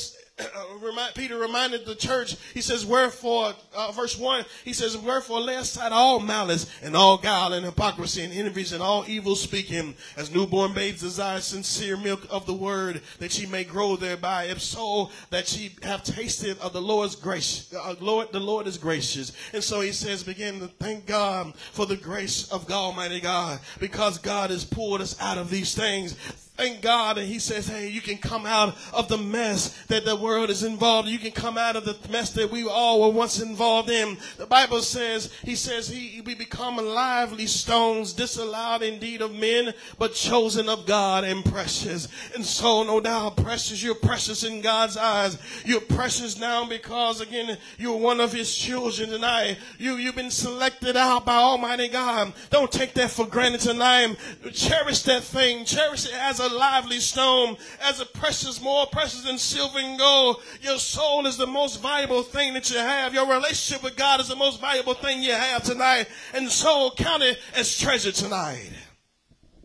Peter 1.15 1.39
reminded 1.39 1.85
the 1.85 1.95
church, 1.95 2.37
he 2.55 2.61
says, 2.61 2.87
wherefore, 2.87 3.55
uh, 3.77 3.93
verse 3.93 4.19
1, 4.19 4.45
he 4.65 4.73
says, 4.73 4.97
wherefore 4.97 5.41
lay 5.41 5.57
aside 5.57 5.93
all 5.93 6.21
malice 6.21 6.71
and 6.83 6.97
all 6.97 7.19
guile 7.19 7.53
and 7.53 7.65
hypocrisy 7.65 8.23
and 8.23 8.33
envies 8.33 8.73
and 8.73 8.83
all 8.83 9.05
evil 9.07 9.35
speaking, 9.35 9.95
as 10.17 10.33
newborn 10.33 10.73
babes 10.73 11.01
desire 11.01 11.41
sincere 11.41 11.97
milk 11.97 12.27
of 12.31 12.47
the 12.47 12.55
word, 12.55 13.03
that 13.19 13.39
ye 13.39 13.47
may 13.47 13.65
grow 13.65 13.97
thereby, 13.97 14.45
if 14.45 14.61
so, 14.61 15.11
that 15.31 15.57
ye 15.57 15.71
have 15.83 16.03
tasted 16.05 16.59
of 16.61 16.73
the 16.73 16.83
Lord's 16.83 17.17
grace. 17.17 17.73
Uh, 17.75 17.95
Lord, 18.01 18.33
the 18.33 18.41
Lord 18.41 18.67
is 18.67 18.79
gracious. 18.79 19.33
And 19.53 19.63
so 19.63 19.81
he 19.81 19.93
says, 19.93 20.23
begin 20.23 20.61
to 20.61 20.69
thank 20.69 21.07
God 21.07 21.55
for 21.73 21.87
the 21.87 21.97
grace 21.97 22.51
of 22.51 22.67
God, 22.67 22.79
Almighty 22.89 23.21
God, 23.21 23.61
because 23.81 24.19
God 24.19 24.51
has 24.51 24.65
pulled 24.65 25.01
us 25.03 25.21
out 25.21 25.37
of 25.37 25.51
these 25.51 25.75
things 25.75 26.17
Thank 26.59 26.83
God. 26.83 27.19
And 27.19 27.29
he 27.29 27.39
says, 27.39 27.69
hey, 27.69 27.89
you 27.89 28.01
can 28.01 28.19
come 28.19 28.45
out 28.45 28.77
of 28.93 29.07
the 29.07 29.17
mess 29.17 29.81
that 29.87 30.05
the 30.05 30.17
world 30.17 30.51
is 30.51 30.65
involved 30.65 31.07
in. 31.07 31.15
You 31.15 31.21
can 31.21 31.31
come 31.31 31.57
out 31.57 31.77
of 31.77 31.85
the 31.85 31.97
mess 32.11 32.33
that 32.33 32.51
we 32.51 32.67
all 32.67 33.01
were 33.01 33.17
once 33.17 33.41
involved 33.41 33.91
in. 33.91 34.19
The 34.39 34.47
Bible 34.47 34.83
says, 34.83 35.33
he 35.45 35.55
says, 35.55 35.89
he, 35.89 36.21
we 36.21 36.35
become 36.35 36.77
lively 36.77 37.47
stones, 37.47 38.13
disallowed 38.13 38.83
indeed 38.83 39.23
of 39.23 39.33
men, 39.37 39.73
but 40.01 40.15
chosen 40.15 40.69
of 40.69 40.85
God 40.85 41.23
and 41.23 41.45
precious. 41.45 42.09
And 42.35 42.45
so, 42.45 42.83
no 42.83 42.99
doubt, 43.01 43.37
precious, 43.37 43.81
you're 43.81 43.95
precious 43.95 44.43
in 44.43 44.61
God's 44.61 44.97
eyes. 44.97 45.39
You're 45.65 45.81
precious 45.81 46.41
now 46.41 46.69
because, 46.69 47.21
again, 47.21 47.57
you're 47.79 47.97
one 47.97 48.19
of 48.19 48.33
his 48.33 48.53
children 48.53 49.11
tonight. 49.11 49.59
You, 49.79 49.95
you've 49.95 50.17
been 50.17 50.33
selected 50.33 50.97
out 50.97 51.25
by 51.25 51.37
Almighty 51.37 51.87
God. 51.87 52.33
Don't 52.51 52.73
take 52.73 52.95
that 52.95 53.13
for 53.13 53.27
granted 53.27 53.61
tonight. 53.61 54.17
Cherish 54.53 55.03
that 55.03 55.23
thing. 55.23 55.65
Cherish 55.65 56.07
it 56.07 56.15
as 56.15 56.41
a 56.41 56.48
lively 56.51 57.01
stone, 57.01 57.57
as 57.83 58.01
a 58.01 58.07
precious, 58.07 58.61
more 58.61 58.87
precious 58.87 59.23
than 59.23 59.39
silver 59.39 59.79
and 59.79 59.99
gold. 59.99 60.43
Your 60.61 60.79
soul 60.79 61.27
is 61.27 61.37
the 61.37 61.47
most 61.47 61.81
valuable 61.81 62.23
thing 62.23 62.55
that 62.55 62.71
you 62.71 62.79
have. 62.79 63.15
Your 63.15 63.27
relationship 63.27 63.83
with 63.83 63.97
God 63.97 64.21
is 64.21 64.29
the 64.29 64.37
most 64.37 64.61
valuable 64.61 64.95
thing 64.95 65.23
you 65.23 65.33
have 65.33 65.63
tonight. 65.63 66.07
And 66.35 66.51
so 66.51 66.91
count 66.97 67.23
it 67.23 67.39
as 67.55 67.79
treasure 67.79 68.13
tonight. 68.13 68.71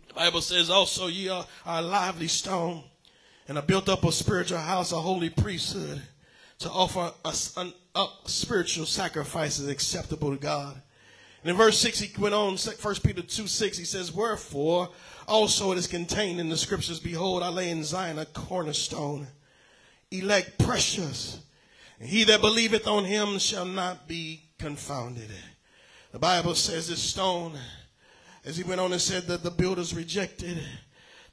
The 0.07 0.13
Bible 0.13 0.41
says 0.41 0.69
also 0.69 1.07
ye 1.07 1.29
are 1.29 1.45
a 1.65 1.81
lively 1.81 2.27
stone 2.27 2.83
and 3.47 3.57
are 3.57 3.63
built 3.63 3.89
up 3.89 4.03
a 4.03 4.11
spiritual 4.11 4.59
house, 4.59 4.91
a 4.91 4.99
holy 4.99 5.29
priesthood 5.29 6.01
to 6.59 6.69
offer 6.69 7.11
us 7.25 7.57
up 7.95 8.29
spiritual 8.29 8.85
sacrifices 8.85 9.67
acceptable 9.67 10.31
to 10.31 10.39
God. 10.39 10.81
And 11.43 11.51
in 11.51 11.57
verse 11.57 11.77
6, 11.79 11.99
he 11.99 12.21
went 12.21 12.33
on, 12.33 12.55
1 12.55 12.95
Peter 13.03 13.21
2 13.21 13.47
6, 13.47 13.77
he 13.77 13.83
says, 13.83 14.13
Wherefore 14.13 14.89
also 15.27 15.71
it 15.71 15.77
is 15.77 15.87
contained 15.87 16.39
in 16.39 16.49
the 16.49 16.57
scriptures, 16.57 16.99
Behold, 16.99 17.43
I 17.43 17.49
lay 17.49 17.69
in 17.69 17.83
Zion 17.83 18.19
a 18.19 18.25
cornerstone, 18.25 19.27
elect 20.11 20.57
precious. 20.57 21.39
And 21.99 22.09
he 22.09 22.23
that 22.25 22.41
believeth 22.41 22.87
on 22.87 23.05
him 23.05 23.39
shall 23.39 23.65
not 23.65 24.07
be 24.07 24.43
confounded. 24.57 25.29
The 26.11 26.19
Bible 26.19 26.55
says 26.55 26.89
this 26.89 27.01
stone, 27.01 27.53
as 28.45 28.57
he 28.57 28.63
went 28.63 28.81
on 28.81 28.91
and 28.91 29.01
said 29.01 29.23
that 29.23 29.43
the 29.43 29.51
builders 29.51 29.95
rejected, 29.95 30.61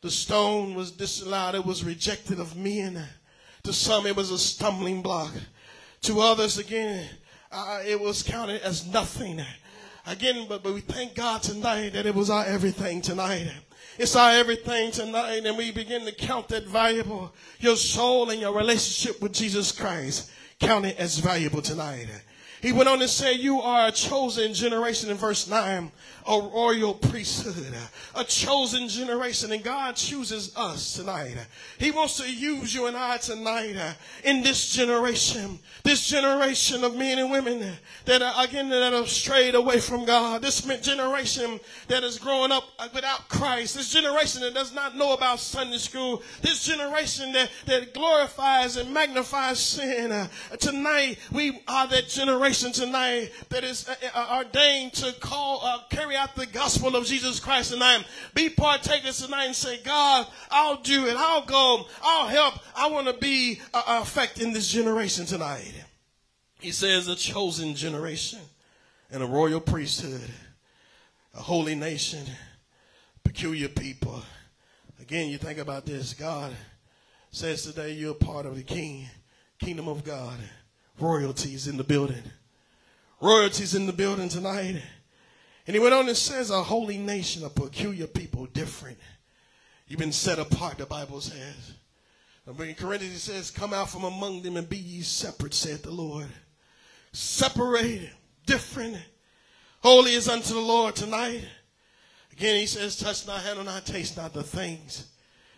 the 0.01 0.11
stone 0.11 0.75
was 0.75 0.91
disallowed, 0.91 1.55
it 1.55 1.67
was 1.67 1.85
rejected 1.85 2.41
of 2.41 2.57
men. 2.57 3.03
To 3.65 3.73
some, 3.73 4.07
it 4.07 4.17
was 4.17 4.31
a 4.31 4.39
stumbling 4.39 5.03
block. 5.03 5.33
To 6.03 6.21
others, 6.21 6.57
again, 6.57 7.07
uh, 7.53 7.83
it 7.87 8.01
was 8.01 8.23
counted 8.23 8.63
as 8.63 8.87
nothing. 8.87 9.43
Again, 10.07 10.47
but, 10.49 10.63
but 10.63 10.73
we 10.73 10.81
thank 10.81 11.15
God 11.15 11.43
tonight 11.43 11.91
that 11.91 12.07
it 12.07 12.15
was 12.15 12.31
our 12.31 12.45
everything 12.47 13.03
tonight. 13.03 13.51
It's 14.01 14.17
our 14.17 14.31
everything 14.31 14.93
tonight, 14.93 15.45
and 15.45 15.59
we 15.59 15.73
begin 15.73 16.07
to 16.07 16.13
count 16.13 16.49
that 16.49 16.67
valuable. 16.67 17.35
Your 17.59 17.77
soul 17.77 18.31
and 18.31 18.41
your 18.41 18.57
relationship 18.57 19.21
with 19.21 19.35
Jesus 19.35 19.73
Christ, 19.73 20.31
count 20.59 20.87
it 20.87 20.97
as 20.97 21.19
valuable 21.19 21.61
tonight. 21.61 22.09
He 22.63 22.73
went 22.73 22.89
on 22.89 23.01
to 23.01 23.09
say, 23.09 23.35
You 23.35 23.61
are 23.61 23.89
a 23.89 23.93
chosen 23.93 24.55
generation 24.55 25.11
in 25.11 25.19
verse 25.19 25.47
9 25.47 25.93
a 26.31 26.41
royal 26.55 26.95
priesthood, 26.95 27.75
a 28.15 28.23
chosen 28.23 28.87
generation, 28.89 29.51
and 29.51 29.65
God 29.65 29.97
chooses 29.97 30.57
us 30.57 30.95
tonight. 30.95 31.37
He 31.77 31.91
wants 31.91 32.19
to 32.19 32.33
use 32.33 32.73
you 32.73 32.87
and 32.87 32.97
I 32.97 33.17
tonight 33.17 33.77
in 34.23 34.41
this 34.43 34.73
generation, 34.73 35.59
this 35.83 36.07
generation 36.07 36.85
of 36.85 36.95
men 36.95 37.19
and 37.19 37.33
women 37.33 37.73
that 38.05 38.23
are 38.23 38.45
again 38.45 38.69
that 38.69 38.93
have 38.93 39.09
strayed 39.09 39.57
away 39.57 39.81
from 39.81 40.05
God, 40.05 40.41
this 40.41 40.61
generation 40.61 41.59
that 41.89 42.05
is 42.05 42.17
growing 42.17 42.53
up 42.53 42.65
without 42.95 43.29
Christ, 43.29 43.75
this 43.75 43.93
generation 43.93 44.43
that 44.43 44.55
does 44.55 44.73
not 44.73 44.97
know 44.97 45.15
about 45.15 45.41
Sunday 45.41 45.79
school, 45.79 46.23
this 46.43 46.65
generation 46.65 47.33
that, 47.33 47.51
that 47.67 47.93
glorifies 47.93 48.77
and 48.77 48.95
magnifies 48.95 49.59
sin. 49.59 50.13
Uh, 50.13 50.29
tonight, 50.61 51.19
we 51.33 51.61
are 51.67 51.89
that 51.89 52.09
generation 52.09 52.71
tonight 52.71 53.31
that 53.49 53.65
is 53.65 53.89
uh, 53.89 53.95
uh, 54.15 54.43
ordained 54.45 54.93
to 54.93 55.13
call, 55.19 55.61
uh, 55.65 55.79
carry 55.91 56.20
the 56.35 56.47
gospel 56.47 56.97
of 56.97 57.07
Jesus 57.07 57.41
Christ 57.41 57.73
tonight, 57.73 58.05
be 58.35 58.49
partakers 58.49 59.21
tonight 59.21 59.47
and 59.47 59.57
say, 59.57 59.81
God, 59.83 60.27
I'll 60.51 60.77
do 60.77 61.07
it. 61.07 61.17
I'll 61.17 61.45
go. 61.45 61.87
I'll 62.03 62.29
help. 62.29 62.55
I 62.77 62.89
want 62.91 63.07
to 63.07 63.15
be 63.15 63.61
uh, 63.73 64.01
effect 64.03 64.41
in 64.41 64.53
this 64.53 64.69
generation 64.71 65.27
tonight. 65.27 65.73
He 66.61 66.71
says 66.73 67.09
a 67.09 67.17
chosen 67.17 67.75
generation 67.75 68.41
and 69.11 69.23
a 69.23 69.27
royal 69.27 69.61
priesthood, 69.61 70.29
a 71.35 71.41
holy 71.41 71.75
nation, 71.75 72.27
peculiar 73.25 73.69
people. 73.69 74.23
Again, 75.01 75.31
you 75.31 75.39
think 75.39 75.59
about 75.59 75.87
this. 75.87 76.15
God 76.15 76.53
says 77.31 77.63
today 77.63 77.93
you're 77.93 78.15
part 78.15 78.47
of 78.47 78.57
the 78.57 78.63
king, 78.63 79.09
kingdom 79.59 79.89
of 79.89 80.05
God. 80.05 80.37
Royalties 80.99 81.67
in 81.67 81.79
the 81.79 81.85
building. 81.85 82.23
Royalties 83.21 83.75
in 83.75 83.87
the 83.87 83.93
building 83.93 84.29
tonight. 84.29 84.83
And 85.67 85.75
he 85.75 85.81
went 85.81 85.95
on 85.95 86.09
and 86.09 86.17
says, 86.17 86.51
a 86.51 86.63
holy 86.63 86.99
nation, 86.99 87.45
a 87.45 87.51
peculiar 87.51 88.07
people, 88.07 88.47
different. 88.47 88.99
You've 89.87 89.99
been 90.01 90.13
set 90.13 90.39
apart, 90.39 90.79
the 90.79 90.87
Bible 90.87 91.21
says. 91.21 91.75
In 92.47 92.75
Corinthians, 92.75 93.17
it 93.17 93.21
says, 93.21 93.51
Come 93.51 93.73
out 93.73 93.91
from 93.91 94.05
among 94.05 94.43
them 94.43 94.57
and 94.57 94.69
be 94.69 94.79
ye 94.79 95.03
separate, 95.03 95.55
saith 95.55 95.83
the 95.83 95.91
Lord. 95.91 96.27
Separated, 97.13 98.11
different. 98.47 98.97
Holy 99.83 100.15
is 100.15 100.29
unto 100.29 100.55
the 100.55 100.61
Lord 100.61 100.97
tonight. 100.97 101.45
Again, 102.33 102.61
he 102.61 102.67
says, 102.67 102.97
touch 102.97 103.27
not, 103.27 103.43
handle 103.43 103.65
not, 103.65 103.85
taste 103.85 104.17
not 104.17 104.33
the 104.33 104.43
things. 104.43 105.07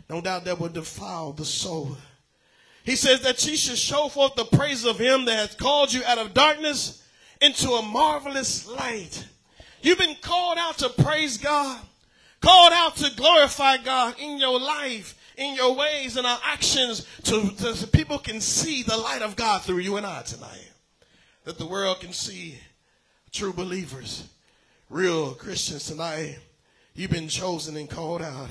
No 0.09 0.21
doubt 0.21 0.45
that 0.45 0.59
would 0.59 0.73
defile 0.73 1.33
the 1.33 1.45
soul. 1.45 1.97
He 2.85 2.97
says 2.97 3.23
that 3.23 3.45
ye 3.47 3.57
should 3.57 3.79
show 3.79 4.09
forth 4.09 4.35
the 4.35 4.45
praise 4.45 4.85
of 4.85 4.99
him 4.99 5.25
that 5.27 5.37
has 5.37 5.55
called 5.55 5.93
you 5.93 6.03
out 6.05 6.19
of 6.19 6.35
darkness 6.35 7.07
into 7.41 7.71
a 7.71 7.83
marvelous 7.83 8.67
light. 8.67 9.27
You've 9.83 9.99
been 9.99 10.17
called 10.21 10.59
out 10.59 10.79
to 10.79 10.89
praise 10.89 11.39
God, 11.39 11.79
called 12.41 12.73
out 12.73 12.97
to 12.97 13.15
glorify 13.17 13.79
God 13.79 14.15
in 14.19 14.39
your 14.39 14.59
life, 14.61 15.19
in 15.37 15.57
your 15.57 15.75
ways 15.75 16.17
in 16.17 16.25
our 16.25 16.39
actions, 16.45 17.07
to, 17.25 17.51
to, 17.57 17.75
so 17.75 17.87
people 17.89 18.19
can 18.19 18.41
see 18.41 18.85
the 18.85 18.97
light 18.97 19.23
of 19.23 19.35
God 19.35 19.63
through 19.63 19.79
you 19.79 19.97
and 19.97 20.07
I 20.07 20.23
tonight. 20.23 20.71
That 21.45 21.59
the 21.59 21.67
world 21.67 22.01
can 22.01 22.13
see 22.13 22.59
true 23.33 23.53
believers, 23.53 24.29
real 24.89 25.35
Christians 25.35 25.87
tonight. 25.87 26.39
You've 26.95 27.11
been 27.11 27.29
chosen 27.29 27.77
and 27.77 27.91
called 27.91 28.23
out 28.23 28.51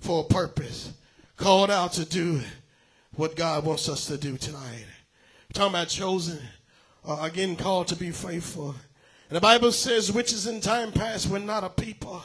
for 0.00 0.24
a 0.24 0.32
purpose, 0.32 0.92
called 1.36 1.70
out 1.70 1.94
to 1.94 2.04
do 2.04 2.42
what 3.14 3.36
God 3.36 3.64
wants 3.64 3.88
us 3.88 4.06
to 4.06 4.18
do 4.18 4.36
tonight. 4.36 4.84
We're 5.48 5.54
talking 5.54 5.74
about 5.74 5.88
chosen, 5.88 6.38
uh, 7.06 7.18
again 7.22 7.56
called 7.56 7.88
to 7.88 7.96
be 7.96 8.10
faithful. 8.10 8.74
And 9.30 9.36
the 9.36 9.40
Bible 9.40 9.70
says, 9.70 10.10
which 10.10 10.32
is 10.32 10.48
in 10.48 10.60
time 10.60 10.90
past 10.90 11.28
we're 11.28 11.38
not 11.38 11.62
a 11.62 11.68
people. 11.68 12.20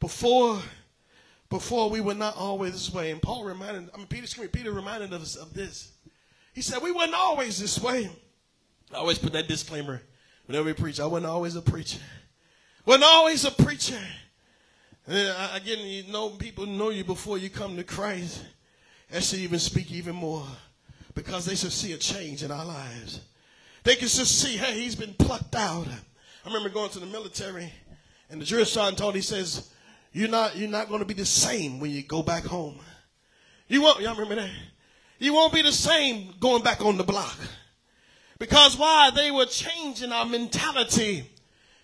Before, 0.00 0.58
before 1.50 1.90
we 1.90 2.00
were 2.00 2.14
not 2.14 2.34
always 2.38 2.72
this 2.72 2.90
way. 2.90 3.10
And 3.10 3.20
Paul 3.20 3.44
reminded, 3.44 3.90
I 3.92 3.98
mean, 3.98 4.06
Peter, 4.06 4.48
Peter 4.48 4.72
reminded 4.72 5.12
us 5.12 5.36
of 5.36 5.52
this. 5.52 5.92
He 6.54 6.62
said, 6.62 6.82
we 6.82 6.90
weren't 6.90 7.12
always 7.12 7.58
this 7.58 7.78
way. 7.78 8.08
I 8.94 8.96
always 8.96 9.18
put 9.18 9.34
that 9.34 9.46
disclaimer 9.46 10.00
whenever 10.46 10.64
we 10.64 10.72
preach. 10.72 11.00
I 11.00 11.06
wasn't 11.06 11.30
always 11.30 11.54
a 11.54 11.60
preacher. 11.60 12.00
Wasn't 12.86 13.04
always 13.04 13.44
a 13.44 13.50
preacher. 13.50 14.00
And 15.06 15.34
again, 15.54 15.80
you 15.80 16.10
know, 16.10 16.30
people 16.30 16.64
know 16.64 16.88
you 16.88 17.04
before 17.04 17.36
you 17.36 17.50
come 17.50 17.76
to 17.76 17.84
Christ. 17.84 18.42
That 19.10 19.22
should 19.22 19.40
even 19.40 19.58
speak 19.58 19.92
even 19.92 20.16
more 20.16 20.46
because 21.14 21.44
they 21.44 21.56
should 21.56 21.72
see 21.72 21.92
a 21.92 21.98
change 21.98 22.42
in 22.42 22.50
our 22.50 22.64
lives. 22.64 23.20
They 23.86 23.94
can 23.94 24.08
just 24.08 24.40
see, 24.40 24.56
hey, 24.56 24.74
he's 24.74 24.96
been 24.96 25.14
plucked 25.14 25.54
out. 25.54 25.86
I 25.86 26.48
remember 26.48 26.70
going 26.70 26.90
to 26.90 26.98
the 26.98 27.06
military 27.06 27.72
and 28.28 28.40
the 28.40 28.44
drill 28.44 28.64
sergeant 28.64 28.98
told, 28.98 29.14
me, 29.14 29.20
he 29.20 29.22
says, 29.22 29.70
you're 30.12 30.28
not, 30.28 30.56
you're 30.56 30.68
not 30.68 30.88
going 30.88 30.98
to 30.98 31.06
be 31.06 31.14
the 31.14 31.24
same 31.24 31.78
when 31.78 31.92
you 31.92 32.02
go 32.02 32.20
back 32.20 32.44
home. 32.44 32.80
You 33.68 33.82
won't, 33.82 34.00
y'all 34.00 34.16
remember 34.16 34.42
that? 34.42 34.50
You 35.20 35.34
won't 35.34 35.52
be 35.52 35.62
the 35.62 35.70
same 35.70 36.34
going 36.40 36.64
back 36.64 36.84
on 36.84 36.96
the 36.96 37.04
block. 37.04 37.38
Because 38.40 38.76
why? 38.76 39.12
They 39.14 39.30
were 39.30 39.46
changing 39.46 40.10
our 40.10 40.26
mentality, 40.26 41.30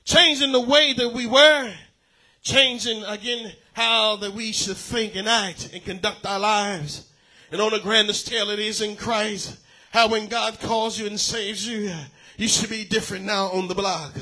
changing 0.04 0.50
the 0.50 0.60
way 0.60 0.94
that 0.94 1.12
we 1.12 1.28
were, 1.28 1.72
changing 2.42 3.04
again 3.04 3.52
how 3.74 4.16
that 4.16 4.32
we 4.32 4.50
should 4.50 4.76
think 4.76 5.14
and 5.14 5.28
act 5.28 5.70
and 5.72 5.84
conduct 5.84 6.26
our 6.26 6.40
lives. 6.40 7.08
And 7.52 7.60
on 7.60 7.72
a 7.72 7.78
grander 7.78 8.12
scale, 8.12 8.50
it 8.50 8.58
is 8.58 8.80
in 8.80 8.96
Christ. 8.96 9.60
How 9.92 10.08
when 10.08 10.26
God 10.26 10.58
calls 10.60 10.98
you 10.98 11.06
and 11.06 11.20
saves 11.20 11.66
you, 11.66 11.92
you 12.36 12.48
should 12.48 12.70
be 12.70 12.84
different 12.84 13.24
now 13.24 13.46
on 13.48 13.68
the 13.68 13.74
block. 13.74 14.14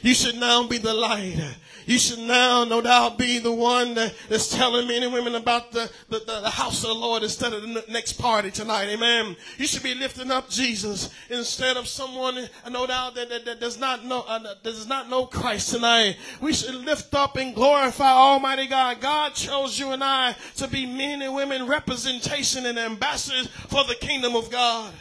You 0.00 0.14
should 0.14 0.36
now 0.36 0.66
be 0.66 0.78
the 0.78 0.94
light. 0.94 1.36
You 1.84 1.98
should 1.98 2.18
now, 2.18 2.64
no 2.64 2.80
doubt, 2.80 3.16
be 3.16 3.38
the 3.38 3.52
one 3.52 3.94
that, 3.94 4.14
that's 4.28 4.48
telling 4.48 4.88
men 4.88 5.04
and 5.04 5.12
women 5.12 5.36
about 5.36 5.70
the, 5.72 5.90
the, 6.08 6.20
the, 6.26 6.50
house 6.50 6.82
of 6.82 6.88
the 6.88 6.94
Lord 6.94 7.22
instead 7.22 7.52
of 7.52 7.62
the 7.62 7.84
next 7.88 8.14
party 8.14 8.50
tonight. 8.50 8.88
Amen. 8.88 9.36
You 9.56 9.66
should 9.66 9.84
be 9.84 9.94
lifting 9.94 10.32
up 10.32 10.48
Jesus 10.48 11.10
instead 11.30 11.76
of 11.76 11.86
someone, 11.86 12.48
no 12.70 12.86
doubt, 12.88 13.14
that, 13.14 13.28
that, 13.28 13.44
that 13.44 13.60
does 13.60 13.78
not 13.78 14.04
know 14.04 14.24
uh, 14.26 14.54
does 14.64 14.88
not 14.88 15.08
know 15.08 15.26
Christ 15.26 15.72
tonight. 15.72 16.16
We 16.40 16.52
should 16.52 16.74
lift 16.74 17.14
up 17.14 17.36
and 17.36 17.54
glorify 17.54 18.10
Almighty 18.10 18.66
God. 18.66 19.00
God 19.00 19.34
chose 19.34 19.78
you 19.78 19.92
and 19.92 20.02
I 20.02 20.34
to 20.56 20.66
be 20.66 20.86
men 20.86 21.22
and 21.22 21.34
women 21.34 21.66
representation 21.66 22.66
and 22.66 22.78
ambassadors 22.78 23.46
for 23.46 23.84
the 23.84 23.94
kingdom 23.94 24.34
of 24.34 24.50
God. 24.50 24.92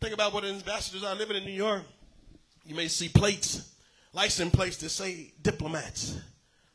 Think 0.00 0.14
about 0.14 0.32
what 0.32 0.44
ambassadors 0.44 1.02
are 1.02 1.14
living 1.16 1.36
in 1.36 1.44
New 1.44 1.52
York. 1.52 1.82
You 2.64 2.74
may 2.74 2.88
see 2.88 3.08
plates 3.08 3.74
license 4.12 4.54
plates 4.54 4.76
that 4.78 4.90
say 4.90 5.32
diplomats 5.42 6.18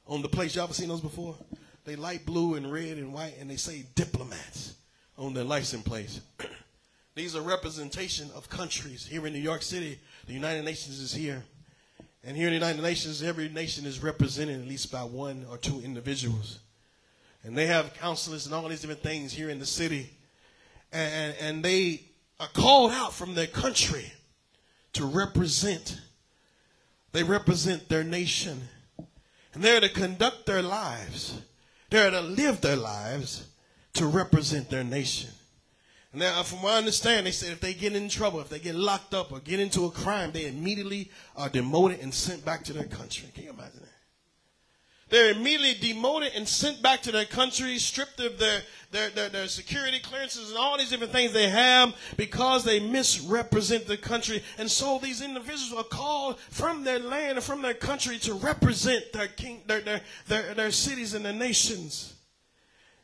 on 0.07 0.21
the 0.21 0.29
plates. 0.29 0.55
Y'all 0.55 0.65
ever 0.65 0.73
seen 0.73 0.89
those 0.89 1.01
before? 1.01 1.35
They 1.85 1.95
light 1.95 2.25
blue 2.25 2.55
and 2.55 2.71
red 2.71 2.97
and 2.97 3.13
white, 3.13 3.35
and 3.39 3.49
they 3.49 3.55
say 3.55 3.85
diplomats 3.95 4.75
on 5.17 5.33
their 5.33 5.43
license 5.43 5.83
plates. 5.83 6.21
These 7.15 7.35
are 7.35 7.41
representation 7.41 8.29
of 8.35 8.49
countries. 8.49 9.05
Here 9.05 9.25
in 9.27 9.33
New 9.33 9.39
York 9.39 9.61
City, 9.61 9.99
the 10.25 10.33
United 10.33 10.65
Nations 10.65 10.99
is 10.99 11.13
here. 11.13 11.43
And 12.23 12.37
here 12.37 12.47
in 12.47 12.53
the 12.53 12.59
United 12.59 12.81
Nations, 12.81 13.21
every 13.21 13.49
nation 13.49 13.85
is 13.85 14.01
represented 14.01 14.61
at 14.61 14.67
least 14.67 14.91
by 14.91 15.03
one 15.03 15.45
or 15.49 15.57
two 15.57 15.81
individuals. 15.81 16.59
And 17.43 17.57
they 17.57 17.67
have 17.67 17.93
counselors 17.95 18.45
and 18.45 18.55
all 18.55 18.67
these 18.69 18.81
different 18.81 19.03
things 19.03 19.33
here 19.33 19.49
in 19.49 19.59
the 19.59 19.65
city. 19.65 20.09
And, 20.93 21.35
and 21.41 21.63
they 21.63 22.03
are 22.39 22.47
called 22.47 22.91
out 22.91 23.13
from 23.13 23.35
their 23.35 23.47
country 23.47 24.13
to 24.93 25.05
represent 25.05 25.99
they 27.13 27.23
represent 27.23 27.87
their 27.89 28.03
nation. 28.03 28.59
And 29.53 29.63
they're 29.63 29.79
to 29.79 29.89
conduct 29.89 30.45
their 30.45 30.63
lives. 30.63 31.39
They're 31.89 32.09
to 32.09 32.21
live 32.21 32.59
their 32.61 32.75
lives 32.75 33.47
to 33.93 34.07
represent 34.07 34.69
their 34.69 34.83
nation. 34.83 35.29
Now, 36.15 36.43
from 36.43 36.61
what 36.61 36.73
I 36.73 36.77
understand, 36.77 37.25
they 37.25 37.31
said 37.31 37.53
if 37.53 37.61
they 37.61 37.73
get 37.73 37.95
in 37.95 38.09
trouble, 38.09 38.39
if 38.39 38.49
they 38.49 38.59
get 38.59 38.75
locked 38.75 39.13
up 39.15 39.31
or 39.31 39.39
get 39.39 39.59
into 39.59 39.85
a 39.85 39.91
crime, 39.91 40.31
they 40.31 40.47
immediately 40.47 41.09
are 41.35 41.49
demoted 41.49 42.01
and 42.01 42.13
sent 42.13 42.45
back 42.45 42.63
to 42.65 42.73
their 42.73 42.85
country. 42.85 43.29
Can 43.33 43.45
you 43.45 43.49
imagine 43.51 43.79
that? 43.81 43.92
They're 45.13 45.29
immediately 45.29 45.93
demoted 45.93 46.31
and 46.33 46.47
sent 46.47 46.81
back 46.81 47.03
to 47.03 47.11
their 47.11 47.25
country, 47.25 47.77
stripped 47.77 48.19
of 48.19 48.39
their, 48.39 48.61
their, 48.89 49.11
their, 49.11 49.29
their, 49.29 49.47
security 49.47 49.99
clearances 49.99 50.49
and 50.49 50.57
all 50.57 50.75
these 50.75 50.89
different 50.89 51.11
things 51.11 51.31
they 51.31 51.49
have 51.49 51.95
because 52.17 52.63
they 52.63 52.79
misrepresent 52.79 53.85
the 53.85 53.95
country. 53.95 54.41
And 54.57 54.71
so 54.71 54.97
these 54.97 55.21
individuals 55.21 55.71
are 55.77 55.83
called 55.83 56.39
from 56.39 56.83
their 56.83 56.97
land 56.97 57.37
and 57.37 57.43
from 57.43 57.61
their 57.61 57.75
country 57.75 58.17
to 58.21 58.33
represent 58.33 59.13
their, 59.13 59.27
king, 59.27 59.61
their, 59.67 59.81
their, 59.81 60.01
their, 60.27 60.55
their 60.55 60.71
cities 60.71 61.13
and 61.13 61.23
their 61.23 61.31
nations. 61.31 62.15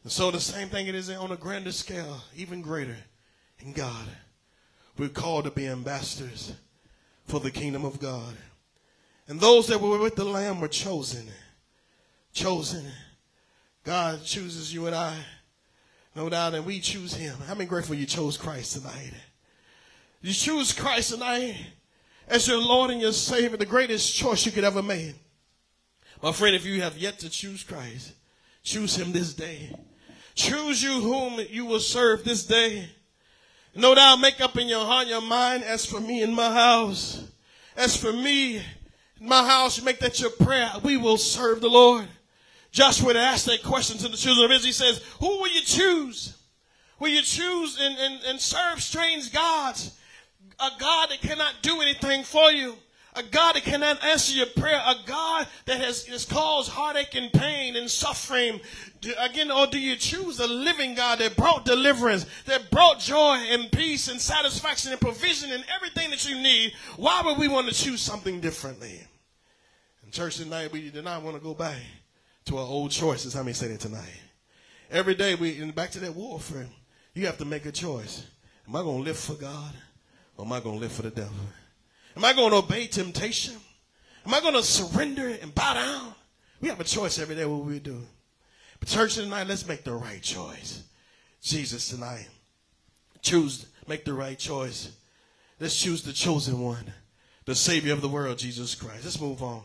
And 0.01 0.11
so 0.11 0.31
the 0.31 0.39
same 0.39 0.69
thing 0.69 0.87
it 0.87 0.95
is 0.95 1.11
on 1.11 1.31
a 1.31 1.37
grander 1.37 1.71
scale, 1.71 2.23
even 2.35 2.63
greater 2.63 2.97
in 3.59 3.71
God. 3.71 4.07
We're 4.97 5.09
called 5.09 5.43
to 5.43 5.51
be 5.51 5.67
ambassadors 5.67 6.53
for 7.27 7.39
the 7.39 7.51
kingdom 7.51 7.85
of 7.85 7.99
God. 7.99 8.33
And 9.27 9.39
those 9.39 9.67
that 9.67 9.79
were 9.79 9.99
with 9.99 10.15
the 10.15 10.25
Lamb 10.25 10.59
were 10.59 10.67
chosen 10.67 11.27
chosen. 12.33 12.85
God 13.83 14.23
chooses 14.23 14.73
you 14.73 14.87
and 14.87 14.95
I. 14.95 15.15
No 16.15 16.29
doubt, 16.29 16.55
and 16.55 16.65
we 16.65 16.79
choose 16.79 17.13
him. 17.13 17.35
How 17.47 17.53
many 17.53 17.67
grateful 17.67 17.95
you 17.95 18.05
chose 18.05 18.37
Christ 18.37 18.77
tonight? 18.77 19.13
You 20.21 20.33
choose 20.33 20.73
Christ 20.73 21.11
tonight 21.13 21.55
as 22.27 22.47
your 22.47 22.59
Lord 22.59 22.91
and 22.91 23.01
your 23.01 23.13
Savior, 23.13 23.57
the 23.57 23.65
greatest 23.65 24.15
choice 24.15 24.45
you 24.45 24.51
could 24.51 24.63
ever 24.63 24.83
make. 24.83 25.15
My 26.21 26.31
friend, 26.31 26.55
if 26.55 26.65
you 26.65 26.81
have 26.81 26.97
yet 26.97 27.19
to 27.19 27.29
choose 27.29 27.63
Christ, 27.63 28.13
choose 28.63 28.95
him 28.95 29.11
this 29.11 29.33
day. 29.33 29.73
Choose 30.35 30.83
you 30.83 31.01
whom 31.01 31.39
you 31.49 31.65
will 31.65 31.79
serve 31.79 32.23
this 32.23 32.45
day. 32.45 32.89
No 33.75 33.95
doubt, 33.95 34.19
make 34.19 34.41
up 34.41 34.57
in 34.57 34.67
your 34.67 34.85
heart, 34.85 35.07
your 35.07 35.21
mind, 35.21 35.63
as 35.63 35.85
for 35.85 35.99
me 35.99 36.21
in 36.21 36.33
my 36.33 36.51
house, 36.51 37.23
as 37.77 37.95
for 37.95 38.11
me 38.11 38.57
in 38.57 38.63
my 39.21 39.45
house, 39.45 39.81
make 39.81 39.99
that 39.99 40.19
your 40.19 40.31
prayer. 40.31 40.71
We 40.83 40.97
will 40.97 41.17
serve 41.17 41.61
the 41.61 41.69
Lord. 41.69 42.07
Joshua 42.71 43.15
asked 43.15 43.47
that 43.47 43.63
question 43.63 43.97
to 43.97 44.07
the 44.07 44.17
children 44.17 44.45
of 44.45 44.51
Israel. 44.51 44.67
He 44.67 44.71
says, 44.71 45.01
Who 45.19 45.27
will 45.27 45.53
you 45.53 45.61
choose? 45.61 46.37
Will 46.99 47.09
you 47.09 47.21
choose 47.21 47.79
and, 47.79 47.97
and, 47.97 48.23
and 48.25 48.39
serve 48.39 48.81
strange 48.81 49.33
gods? 49.33 49.97
A 50.59 50.69
God 50.79 51.09
that 51.09 51.21
cannot 51.21 51.53
do 51.61 51.81
anything 51.81 52.23
for 52.23 52.51
you. 52.51 52.75
A 53.15 53.23
God 53.23 53.55
that 53.55 53.63
cannot 53.63 54.03
answer 54.03 54.35
your 54.35 54.45
prayer. 54.45 54.79
A 54.85 54.95
God 55.05 55.47
that 55.65 55.79
has, 55.79 56.05
has 56.05 56.25
caused 56.25 56.69
heartache 56.69 57.15
and 57.15 57.31
pain 57.31 57.75
and 57.75 57.89
suffering. 57.89 58.59
Again, 59.17 59.49
or 59.49 59.65
do 59.65 59.79
you 59.79 59.95
choose 59.95 60.39
a 60.39 60.47
living 60.47 60.93
God 60.93 61.19
that 61.19 61.35
brought 61.35 61.65
deliverance, 61.65 62.25
that 62.45 62.69
brought 62.69 62.99
joy 62.99 63.37
and 63.49 63.71
peace 63.71 64.09
and 64.09 64.21
satisfaction 64.21 64.91
and 64.91 65.01
provision 65.01 65.51
and 65.51 65.63
everything 65.73 66.11
that 66.11 66.29
you 66.29 66.35
need? 66.35 66.73
Why 66.97 67.21
would 67.25 67.37
we 67.39 67.47
want 67.47 67.67
to 67.69 67.73
choose 67.73 68.01
something 68.01 68.41
differently? 68.41 69.01
In 70.05 70.11
church 70.11 70.37
tonight, 70.37 70.71
we 70.71 70.89
do 70.89 71.01
not 71.01 71.23
want 71.23 71.35
to 71.37 71.41
go 71.41 71.53
back 71.53 71.77
to 72.49 72.57
our 72.57 72.65
old 72.65 72.89
choices. 72.89 73.33
How 73.35 73.43
many 73.43 73.53
say 73.53 73.67
that 73.67 73.79
tonight? 73.79 74.21
Every 74.89 75.13
day 75.13 75.35
we 75.35 75.61
and 75.61 75.73
back 75.73 75.91
to 75.91 75.99
that 75.99 76.15
warfare. 76.15 76.65
You 77.13 77.27
have 77.27 77.37
to 77.37 77.45
make 77.45 77.67
a 77.67 77.71
choice. 77.71 78.25
Am 78.67 78.75
I 78.75 78.81
going 78.81 78.97
to 78.97 79.03
live 79.03 79.19
for 79.19 79.33
God 79.33 79.71
or 80.35 80.45
am 80.45 80.51
I 80.51 80.59
going 80.59 80.77
to 80.77 80.81
live 80.81 80.91
for 80.91 81.03
the 81.03 81.11
devil? 81.11 81.31
Am 82.17 82.25
I 82.25 82.33
going 82.33 82.49
to 82.49 82.57
obey 82.57 82.87
temptation? 82.87 83.53
Am 84.25 84.33
I 84.33 84.41
going 84.41 84.55
to 84.55 84.63
surrender 84.63 85.27
and 85.27 85.53
bow 85.53 85.75
down? 85.75 86.15
We 86.59 86.69
have 86.69 86.79
a 86.79 86.83
choice 86.83 87.19
every 87.19 87.35
day 87.35 87.45
what 87.45 87.65
we 87.65 87.77
do. 87.77 88.01
But 88.79 88.89
church 88.89 89.15
tonight, 89.15 89.47
let's 89.47 89.67
make 89.67 89.83
the 89.83 89.93
right 89.93 90.21
choice. 90.21 90.83
Jesus 91.43 91.89
tonight. 91.89 92.27
Choose, 93.21 93.67
make 93.87 94.05
the 94.05 94.13
right 94.13 94.39
choice. 94.39 94.91
Let's 95.59 95.79
choose 95.79 96.01
the 96.01 96.13
chosen 96.13 96.59
one, 96.59 96.93
the 97.45 97.53
Savior 97.53 97.93
of 97.93 98.01
the 98.01 98.09
world, 98.09 98.39
Jesus 98.39 98.73
Christ. 98.73 99.03
Let's 99.03 99.21
move 99.21 99.43
on. 99.43 99.63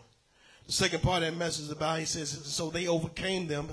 The 0.66 0.72
second 0.72 1.03
part 1.03 1.22
of 1.22 1.31
that 1.31 1.38
message 1.38 1.70
about, 1.70 1.98
he 1.98 2.05
says, 2.05 2.31
so 2.31 2.70
they 2.70 2.87
overcame 2.87 3.46
them. 3.46 3.68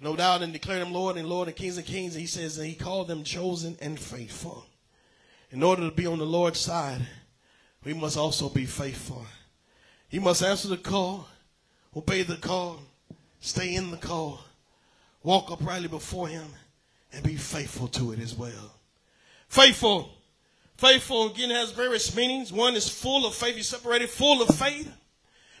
No 0.00 0.16
doubt 0.16 0.42
and 0.42 0.52
declared 0.52 0.82
him 0.82 0.92
Lord 0.92 1.16
and 1.16 1.28
Lord 1.28 1.48
and 1.48 1.56
Kings 1.56 1.76
and 1.76 1.86
Kings. 1.86 2.14
He 2.14 2.26
says, 2.26 2.58
and 2.58 2.66
he 2.66 2.74
called 2.74 3.08
them 3.08 3.24
chosen 3.24 3.76
and 3.80 3.98
faithful. 3.98 4.66
In 5.50 5.62
order 5.62 5.88
to 5.88 5.94
be 5.94 6.06
on 6.06 6.18
the 6.18 6.26
Lord's 6.26 6.58
side, 6.58 7.00
we 7.84 7.94
must 7.94 8.16
also 8.16 8.48
be 8.48 8.66
faithful. 8.66 9.24
He 10.08 10.18
must 10.18 10.42
answer 10.42 10.68
the 10.68 10.76
call, 10.76 11.28
obey 11.96 12.22
the 12.22 12.36
call, 12.36 12.80
stay 13.40 13.74
in 13.74 13.90
the 13.90 13.96
call, 13.96 14.40
walk 15.22 15.50
uprightly 15.50 15.88
before 15.88 16.28
him, 16.28 16.46
and 17.12 17.22
be 17.22 17.36
faithful 17.36 17.88
to 17.88 18.12
it 18.12 18.20
as 18.20 18.34
well. 18.34 18.74
Faithful. 19.48 20.10
Faithful 20.76 21.30
again 21.30 21.50
has 21.50 21.70
various 21.70 22.14
meanings. 22.16 22.52
One 22.52 22.74
is 22.74 22.88
full 22.88 23.26
of 23.26 23.34
faith. 23.34 23.56
You 23.56 23.62
separated 23.62 24.10
full 24.10 24.42
of 24.42 24.54
faith. 24.56 24.92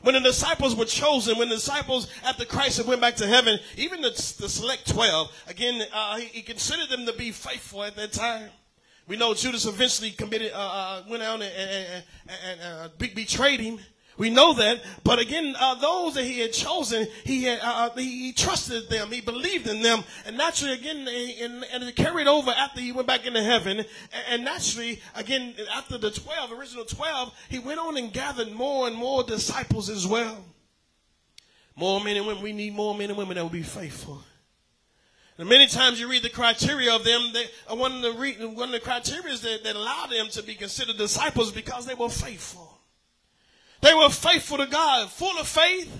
When 0.04 0.14
the 0.14 0.20
disciples 0.20 0.76
were 0.76 0.84
chosen, 0.84 1.38
when 1.38 1.48
the 1.48 1.54
disciples 1.54 2.08
after 2.24 2.44
Christ 2.44 2.76
had 2.76 2.86
went 2.86 3.00
back 3.00 3.16
to 3.16 3.26
heaven, 3.26 3.58
even 3.78 4.02
the, 4.02 4.10
the 4.10 4.50
select 4.50 4.86
12, 4.90 5.32
again, 5.48 5.82
uh, 5.94 6.18
he, 6.18 6.26
he, 6.26 6.42
considered 6.42 6.90
them 6.90 7.06
to 7.06 7.14
be 7.14 7.30
faithful 7.30 7.82
at 7.82 7.96
that 7.96 8.12
time. 8.12 8.50
We 9.08 9.16
know 9.16 9.32
Judas 9.32 9.64
eventually 9.64 10.10
committed, 10.10 10.52
uh, 10.52 10.58
uh, 10.58 11.02
went 11.08 11.22
out 11.22 11.40
and, 11.40 11.44
and, 11.44 12.04
and, 12.46 12.60
uh, 12.60 12.88
betrayed 12.98 13.60
him. 13.60 13.78
We 14.16 14.30
know 14.30 14.54
that, 14.54 14.80
but 15.02 15.18
again, 15.18 15.56
uh, 15.58 15.74
those 15.74 16.14
that 16.14 16.24
he 16.24 16.38
had 16.38 16.52
chosen, 16.52 17.08
he 17.24 17.44
had 17.44 17.58
uh, 17.60 17.90
uh 17.90 17.96
he, 17.96 18.26
he, 18.26 18.32
trusted 18.32 18.88
them, 18.88 19.10
he 19.10 19.20
believed 19.20 19.66
in 19.66 19.82
them, 19.82 20.04
and 20.24 20.36
naturally, 20.36 20.72
again, 20.72 21.08
and, 21.08 21.64
and 21.72 21.82
it 21.82 21.96
carried 21.96 22.28
over 22.28 22.52
after 22.52 22.80
he 22.80 22.92
went 22.92 23.08
back 23.08 23.26
into 23.26 23.42
heaven. 23.42 23.78
And, 23.78 23.88
and 24.28 24.44
naturally, 24.44 25.00
again, 25.16 25.54
after 25.74 25.98
the 25.98 26.12
twelve, 26.12 26.52
original 26.52 26.84
twelve, 26.84 27.34
he 27.48 27.58
went 27.58 27.80
on 27.80 27.96
and 27.96 28.12
gathered 28.12 28.52
more 28.52 28.86
and 28.86 28.94
more 28.94 29.24
disciples 29.24 29.90
as 29.90 30.06
well. 30.06 30.44
More 31.74 32.00
men 32.00 32.16
and 32.16 32.26
women. 32.26 32.42
We 32.42 32.52
need 32.52 32.74
more 32.74 32.94
men 32.94 33.10
and 33.10 33.18
women 33.18 33.34
that 33.34 33.42
will 33.42 33.50
be 33.50 33.62
faithful. 33.62 34.22
And 35.38 35.48
many 35.48 35.66
times 35.66 35.98
you 35.98 36.08
read 36.08 36.22
the 36.22 36.28
criteria 36.28 36.94
of 36.94 37.02
them. 37.02 37.32
They, 37.32 37.46
uh, 37.68 37.74
one 37.74 37.92
of 37.92 38.02
the 38.02 38.12
re, 38.12 38.34
one 38.46 38.68
of 38.68 38.72
the 38.72 38.80
criteria 38.80 39.36
that, 39.36 39.64
that 39.64 39.74
allowed 39.74 40.10
them 40.10 40.28
to 40.28 40.42
be 40.44 40.54
considered 40.54 40.96
disciples 40.96 41.50
because 41.50 41.86
they 41.86 41.94
were 41.94 42.08
faithful. 42.08 42.73
They 43.84 43.92
were 43.92 44.08
faithful 44.08 44.56
to 44.56 44.66
God, 44.66 45.10
full 45.10 45.38
of 45.38 45.46
faith, 45.46 45.94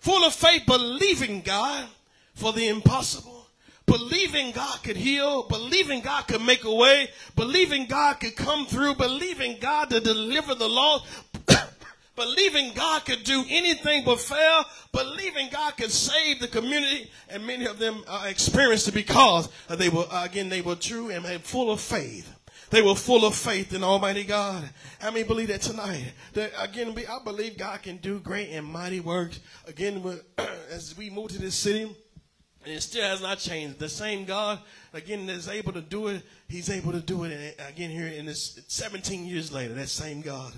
full 0.00 0.24
of 0.24 0.32
faith, 0.32 0.64
believing 0.64 1.42
God 1.42 1.86
for 2.32 2.54
the 2.54 2.68
impossible, 2.68 3.48
believing 3.84 4.52
God 4.52 4.82
could 4.82 4.96
heal, 4.96 5.42
believing 5.42 6.00
God 6.00 6.26
could 6.26 6.40
make 6.40 6.64
a 6.64 6.74
way, 6.74 7.10
believing 7.36 7.84
God 7.84 8.14
could 8.14 8.34
come 8.34 8.64
through, 8.64 8.94
believing 8.94 9.58
God 9.60 9.90
to 9.90 10.00
deliver 10.00 10.54
the 10.54 10.70
lost, 10.70 11.04
believing 12.16 12.72
God 12.72 13.04
could 13.04 13.24
do 13.24 13.44
anything 13.46 14.04
but 14.06 14.18
fail, 14.18 14.64
believing 14.92 15.50
God 15.52 15.76
could 15.76 15.92
save 15.92 16.40
the 16.40 16.48
community, 16.48 17.10
and 17.28 17.46
many 17.46 17.66
of 17.66 17.78
them 17.78 18.04
uh, 18.08 18.24
experienced 18.26 18.88
it 18.88 18.94
because 18.94 19.50
they 19.68 19.90
were, 19.90 20.06
again, 20.10 20.48
they 20.48 20.62
were 20.62 20.76
true 20.76 21.10
and 21.10 21.26
full 21.42 21.70
of 21.70 21.78
faith. 21.78 22.34
They 22.72 22.80
were 22.80 22.94
full 22.94 23.26
of 23.26 23.34
faith 23.34 23.74
in 23.74 23.84
Almighty 23.84 24.24
God. 24.24 24.66
How 24.98 25.10
many 25.10 25.24
believe 25.24 25.48
that 25.48 25.60
tonight? 25.60 26.14
That 26.32 26.52
again, 26.58 26.94
I 27.06 27.18
believe 27.22 27.58
God 27.58 27.82
can 27.82 27.98
do 27.98 28.18
great 28.18 28.48
and 28.48 28.66
mighty 28.66 28.98
works. 28.98 29.40
Again, 29.66 30.02
as 30.70 30.96
we 30.96 31.10
move 31.10 31.32
to 31.32 31.38
this 31.38 31.54
city, 31.54 31.82
and 31.82 32.74
it 32.74 32.80
still 32.80 33.04
has 33.04 33.20
not 33.20 33.40
changed. 33.40 33.78
The 33.78 33.90
same 33.90 34.24
God, 34.24 34.58
again, 34.94 35.28
is 35.28 35.48
able 35.48 35.74
to 35.74 35.82
do 35.82 36.08
it. 36.08 36.22
He's 36.48 36.70
able 36.70 36.92
to 36.92 37.00
do 37.00 37.24
it 37.24 37.60
again 37.68 37.90
here 37.90 38.06
in 38.06 38.24
this 38.24 38.58
17 38.68 39.26
years 39.26 39.52
later. 39.52 39.74
That 39.74 39.90
same 39.90 40.22
God. 40.22 40.54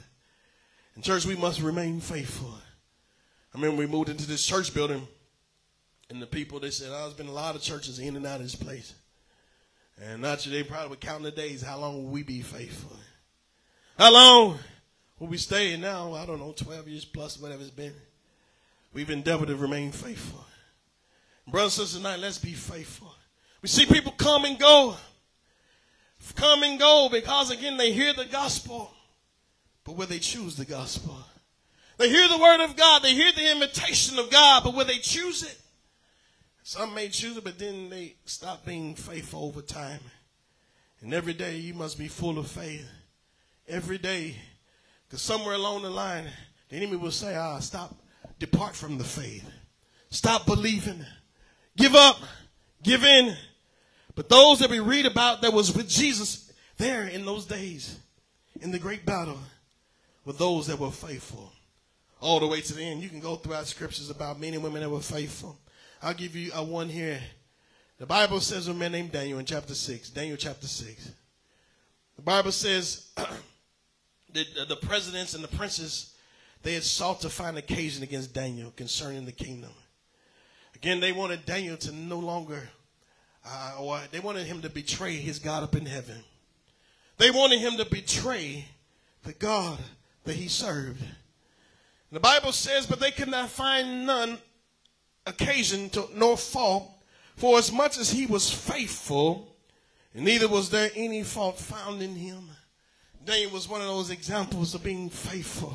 In 0.94 1.02
church, 1.02 1.26
we 1.26 1.34
must 1.34 1.60
remain 1.60 1.98
faithful. 1.98 2.54
I 3.52 3.58
remember 3.58 3.78
we 3.78 3.88
moved 3.88 4.08
into 4.08 4.28
this 4.28 4.46
church 4.46 4.72
building, 4.72 5.08
and 6.10 6.22
the 6.22 6.28
people 6.28 6.60
they 6.60 6.70
said, 6.70 6.90
"Oh, 6.92 7.06
there's 7.06 7.14
been 7.14 7.26
a 7.26 7.32
lot 7.32 7.56
of 7.56 7.62
churches 7.62 7.98
in 7.98 8.14
and 8.14 8.24
out 8.24 8.36
of 8.36 8.42
this 8.42 8.54
place." 8.54 8.94
And 10.02 10.22
naturally, 10.22 10.62
they 10.62 10.68
probably 10.68 10.90
were 10.90 10.96
counting 10.96 11.24
the 11.24 11.30
days. 11.30 11.62
How 11.62 11.78
long 11.78 12.02
will 12.02 12.10
we 12.10 12.22
be 12.22 12.42
faithful? 12.42 12.96
How 13.98 14.12
long 14.12 14.58
will 15.18 15.28
we 15.28 15.36
stay 15.36 15.76
now? 15.76 16.14
I 16.14 16.26
don't 16.26 16.40
know, 16.40 16.52
12 16.52 16.88
years 16.88 17.04
plus, 17.04 17.38
whatever 17.38 17.62
it's 17.62 17.70
been. 17.70 17.94
We've 18.92 19.10
endeavored 19.10 19.48
to 19.48 19.56
remain 19.56 19.92
faithful. 19.92 20.44
Brothers 21.46 21.78
and 21.78 21.86
sisters, 21.86 22.02
tonight, 22.02 22.20
let's 22.20 22.38
be 22.38 22.52
faithful. 22.52 23.14
We 23.62 23.68
see 23.68 23.86
people 23.86 24.12
come 24.12 24.44
and 24.44 24.58
go. 24.58 24.96
Come 26.34 26.62
and 26.62 26.78
go 26.78 27.08
because, 27.10 27.50
again, 27.50 27.76
they 27.76 27.92
hear 27.92 28.12
the 28.12 28.24
gospel, 28.24 28.90
but 29.84 29.96
will 29.96 30.06
they 30.06 30.18
choose 30.18 30.56
the 30.56 30.64
gospel? 30.64 31.16
They 31.98 32.08
hear 32.08 32.26
the 32.28 32.38
word 32.38 32.64
of 32.64 32.76
God, 32.76 33.02
they 33.02 33.14
hear 33.14 33.30
the 33.32 33.52
invitation 33.52 34.18
of 34.18 34.30
God, 34.30 34.64
but 34.64 34.74
will 34.74 34.86
they 34.86 34.98
choose 34.98 35.42
it? 35.42 35.58
Some 36.66 36.94
may 36.94 37.10
choose 37.10 37.36
it, 37.36 37.44
but 37.44 37.58
then 37.58 37.90
they 37.90 38.14
stop 38.24 38.64
being 38.64 38.94
faithful 38.94 39.44
over 39.44 39.60
time. 39.60 40.00
And 41.02 41.12
every 41.12 41.34
day 41.34 41.58
you 41.58 41.74
must 41.74 41.98
be 41.98 42.08
full 42.08 42.38
of 42.38 42.50
faith. 42.50 42.88
Every 43.68 43.98
day. 43.98 44.36
Because 45.06 45.20
somewhere 45.20 45.56
along 45.56 45.82
the 45.82 45.90
line, 45.90 46.24
the 46.70 46.76
enemy 46.76 46.96
will 46.96 47.10
say, 47.10 47.36
ah, 47.36 47.58
stop, 47.58 47.94
depart 48.38 48.74
from 48.74 48.96
the 48.96 49.04
faith. 49.04 49.46
Stop 50.08 50.46
believing. 50.46 51.04
Give 51.76 51.94
up. 51.94 52.16
Give 52.82 53.04
in. 53.04 53.36
But 54.14 54.30
those 54.30 54.60
that 54.60 54.70
we 54.70 54.80
read 54.80 55.04
about 55.04 55.42
that 55.42 55.52
was 55.52 55.76
with 55.76 55.86
Jesus 55.86 56.50
there 56.78 57.06
in 57.06 57.26
those 57.26 57.44
days, 57.44 57.98
in 58.62 58.70
the 58.70 58.78
great 58.78 59.04
battle, 59.04 59.38
were 60.24 60.32
those 60.32 60.68
that 60.68 60.78
were 60.78 60.90
faithful. 60.90 61.52
All 62.20 62.40
the 62.40 62.46
way 62.46 62.62
to 62.62 62.72
the 62.72 62.82
end. 62.82 63.02
You 63.02 63.10
can 63.10 63.20
go 63.20 63.36
throughout 63.36 63.66
scriptures 63.66 64.08
about 64.08 64.40
men 64.40 64.54
and 64.54 64.62
women 64.62 64.80
that 64.80 64.88
were 64.88 65.00
faithful. 65.00 65.58
I'll 66.04 66.12
give 66.12 66.36
you 66.36 66.50
a 66.54 66.62
one 66.62 66.90
here. 66.90 67.18
The 67.98 68.04
Bible 68.04 68.38
says 68.40 68.68
a 68.68 68.74
man 68.74 68.92
named 68.92 69.12
Daniel 69.12 69.38
in 69.38 69.46
chapter 69.46 69.74
6. 69.74 70.10
Daniel 70.10 70.36
chapter 70.36 70.66
6. 70.66 71.12
The 72.16 72.22
Bible 72.22 72.52
says 72.52 73.10
that 73.16 74.68
the 74.68 74.76
presidents 74.76 75.32
and 75.32 75.42
the 75.42 75.48
princes, 75.48 76.14
they 76.62 76.74
had 76.74 76.82
sought 76.82 77.22
to 77.22 77.30
find 77.30 77.56
occasion 77.56 78.02
against 78.02 78.34
Daniel 78.34 78.70
concerning 78.76 79.24
the 79.24 79.32
kingdom. 79.32 79.70
Again, 80.74 81.00
they 81.00 81.12
wanted 81.12 81.46
Daniel 81.46 81.78
to 81.78 81.92
no 81.92 82.18
longer, 82.18 82.68
uh, 83.46 83.76
or 83.80 83.98
they 84.10 84.20
wanted 84.20 84.46
him 84.46 84.60
to 84.60 84.68
betray 84.68 85.16
his 85.16 85.38
God 85.38 85.62
up 85.62 85.74
in 85.74 85.86
heaven. 85.86 86.22
They 87.16 87.30
wanted 87.30 87.60
him 87.60 87.78
to 87.78 87.86
betray 87.86 88.66
the 89.22 89.32
God 89.32 89.78
that 90.24 90.36
he 90.36 90.48
served. 90.48 91.02
The 92.12 92.20
Bible 92.20 92.52
says, 92.52 92.86
but 92.86 93.00
they 93.00 93.10
could 93.10 93.28
not 93.28 93.48
find 93.48 94.04
none 94.04 94.36
occasion 95.26 95.88
to, 95.90 96.08
nor 96.14 96.36
fault, 96.36 96.90
for 97.36 97.58
as 97.58 97.72
much 97.72 97.98
as 97.98 98.10
he 98.10 98.26
was 98.26 98.50
faithful, 98.50 99.56
neither 100.14 100.48
was 100.48 100.70
there 100.70 100.90
any 100.94 101.22
fault 101.22 101.58
found 101.58 102.02
in 102.02 102.14
him. 102.14 102.50
Daniel 103.24 103.50
was 103.50 103.68
one 103.68 103.80
of 103.80 103.86
those 103.86 104.10
examples 104.10 104.74
of 104.74 104.84
being 104.84 105.08
faithful. 105.08 105.74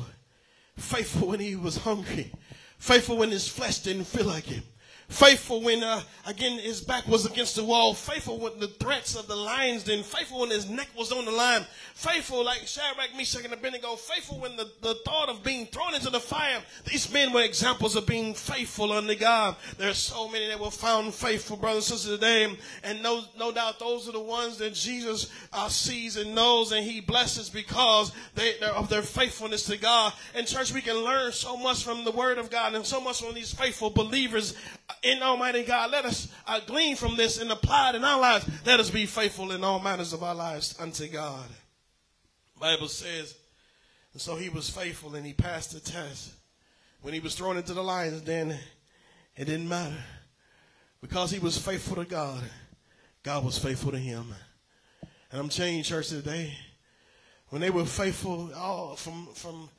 Faithful 0.76 1.28
when 1.28 1.40
he 1.40 1.56
was 1.56 1.76
hungry. 1.78 2.32
Faithful 2.78 3.16
when 3.16 3.30
his 3.30 3.48
flesh 3.48 3.80
didn't 3.80 4.04
feel 4.04 4.26
like 4.26 4.50
it. 4.50 4.62
Faithful 5.10 5.60
when, 5.60 5.82
uh, 5.82 6.00
again, 6.24 6.60
his 6.60 6.80
back 6.80 7.06
was 7.08 7.26
against 7.26 7.56
the 7.56 7.64
wall. 7.64 7.94
Faithful 7.94 8.38
when 8.38 8.60
the 8.60 8.68
threats 8.68 9.16
of 9.16 9.26
the 9.26 9.34
lions 9.34 9.82
didn't. 9.82 10.06
Faithful 10.06 10.40
when 10.40 10.50
his 10.50 10.70
neck 10.70 10.88
was 10.96 11.10
on 11.10 11.24
the 11.24 11.32
line. 11.32 11.66
Faithful 11.94 12.44
like 12.44 12.64
Shadrach, 12.64 13.10
Meshach, 13.16 13.44
and 13.44 13.52
Abednego. 13.52 13.96
Faithful 13.96 14.38
when 14.38 14.56
the, 14.56 14.70
the 14.82 14.94
thought 15.04 15.28
of 15.28 15.42
being 15.42 15.66
thrown 15.66 15.94
into 15.94 16.10
the 16.10 16.20
fire. 16.20 16.60
These 16.84 17.12
men 17.12 17.32
were 17.32 17.42
examples 17.42 17.96
of 17.96 18.06
being 18.06 18.34
faithful 18.34 18.92
unto 18.92 19.16
God. 19.16 19.56
There 19.78 19.90
are 19.90 19.94
so 19.94 20.28
many 20.28 20.46
that 20.46 20.60
were 20.60 20.70
found 20.70 21.12
faithful, 21.12 21.56
brothers 21.56 21.90
and 21.90 21.98
sisters, 21.98 22.16
today. 22.16 22.56
And 22.84 23.02
no, 23.02 23.24
no 23.36 23.50
doubt 23.50 23.80
those 23.80 24.08
are 24.08 24.12
the 24.12 24.20
ones 24.20 24.58
that 24.58 24.74
Jesus 24.74 25.28
uh, 25.52 25.68
sees 25.68 26.16
and 26.16 26.36
knows 26.36 26.70
and 26.70 26.86
he 26.86 27.00
blesses 27.00 27.50
because 27.50 28.12
they, 28.36 28.60
of 28.60 28.88
their 28.88 29.02
faithfulness 29.02 29.64
to 29.66 29.76
God. 29.76 30.12
In 30.36 30.46
church, 30.46 30.72
we 30.72 30.80
can 30.80 30.98
learn 30.98 31.32
so 31.32 31.56
much 31.56 31.82
from 31.82 32.04
the 32.04 32.12
word 32.12 32.38
of 32.38 32.48
God 32.48 32.74
and 32.76 32.86
so 32.86 33.00
much 33.00 33.20
from 33.20 33.34
these 33.34 33.52
faithful 33.52 33.90
believers 33.90 34.54
in 35.02 35.22
Almighty 35.22 35.64
God. 35.64 35.90
Let 35.90 36.04
us 36.04 36.28
uh, 36.46 36.60
glean 36.66 36.96
from 36.96 37.16
this 37.16 37.40
and 37.40 37.50
apply 37.50 37.90
it 37.90 37.96
in 37.96 38.04
our 38.04 38.20
lives. 38.20 38.48
Let 38.64 38.80
us 38.80 38.90
be 38.90 39.06
faithful 39.06 39.52
in 39.52 39.64
all 39.64 39.80
matters 39.80 40.12
of 40.12 40.22
our 40.22 40.34
lives 40.34 40.74
unto 40.78 41.08
God. 41.08 41.48
Bible 42.58 42.88
says, 42.88 43.34
and 44.12 44.20
so 44.20 44.36
he 44.36 44.48
was 44.48 44.68
faithful 44.68 45.14
and 45.14 45.24
he 45.24 45.32
passed 45.32 45.72
the 45.72 45.80
test. 45.80 46.32
When 47.02 47.14
he 47.14 47.20
was 47.20 47.34
thrown 47.34 47.56
into 47.56 47.72
the 47.72 47.82
lions, 47.82 48.22
then 48.22 48.50
it 49.36 49.44
didn't 49.46 49.68
matter. 49.68 49.96
Because 51.00 51.30
he 51.30 51.38
was 51.38 51.56
faithful 51.56 51.96
to 51.96 52.04
God, 52.04 52.42
God 53.22 53.44
was 53.44 53.56
faithful 53.56 53.92
to 53.92 53.98
him. 53.98 54.34
And 55.32 55.40
I'm 55.40 55.48
changing 55.48 55.84
church 55.84 56.08
today. 56.08 56.52
When 57.48 57.62
they 57.62 57.70
were 57.70 57.86
faithful 57.86 58.52
all 58.54 58.96
from 58.96 59.28
from 59.34 59.70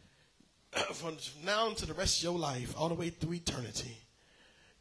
from 0.93 1.17
now 1.43 1.69
to 1.69 1.86
the 1.86 1.93
rest 1.93 2.19
of 2.19 2.23
your 2.23 2.39
life, 2.39 2.73
all 2.77 2.89
the 2.89 2.95
way 2.95 3.10
through 3.10 3.34
eternity. 3.34 3.97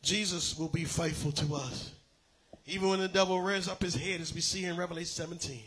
Jesus 0.03 0.59
will 0.59 0.69
be 0.69 0.85
faithful 0.85 1.33
to 1.33 1.55
us. 1.55 1.93
Even 2.67 2.89
when 2.89 3.01
the 3.01 3.09
devil 3.09 3.41
rears 3.41 3.69
up 3.69 3.83
his 3.83 3.95
head, 3.95 4.21
as 4.21 4.35
we 4.35 4.41
see 4.41 4.65
in 4.65 4.77
Revelation 4.77 5.07
17. 5.07 5.61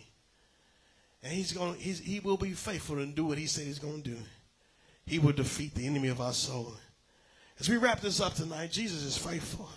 And 1.24 1.34
he's 1.34 1.54
going 1.54 1.76
he's, 1.76 2.00
he 2.00 2.20
will 2.20 2.38
be 2.38 2.52
faithful 2.52 3.00
and 3.00 3.16
do 3.16 3.26
what 3.26 3.38
he 3.38 3.46
said 3.46 3.66
he's 3.66 3.80
going 3.80 4.02
to 4.04 4.10
do. 4.10 4.18
he 5.06 5.20
will 5.20 5.34
defeat 5.34 5.74
the 5.76 5.88
enemy 5.88 6.10
of 6.10 6.22
our 6.22 6.34
soul. 6.34 6.74
As 7.60 7.70
we 7.70 7.78
wrap 7.78 8.02
this 8.02 8.20
up 8.20 8.34
tonight, 8.34 8.72
Jesus 8.72 9.04
is 9.04 9.18
faithful. 9.18 9.70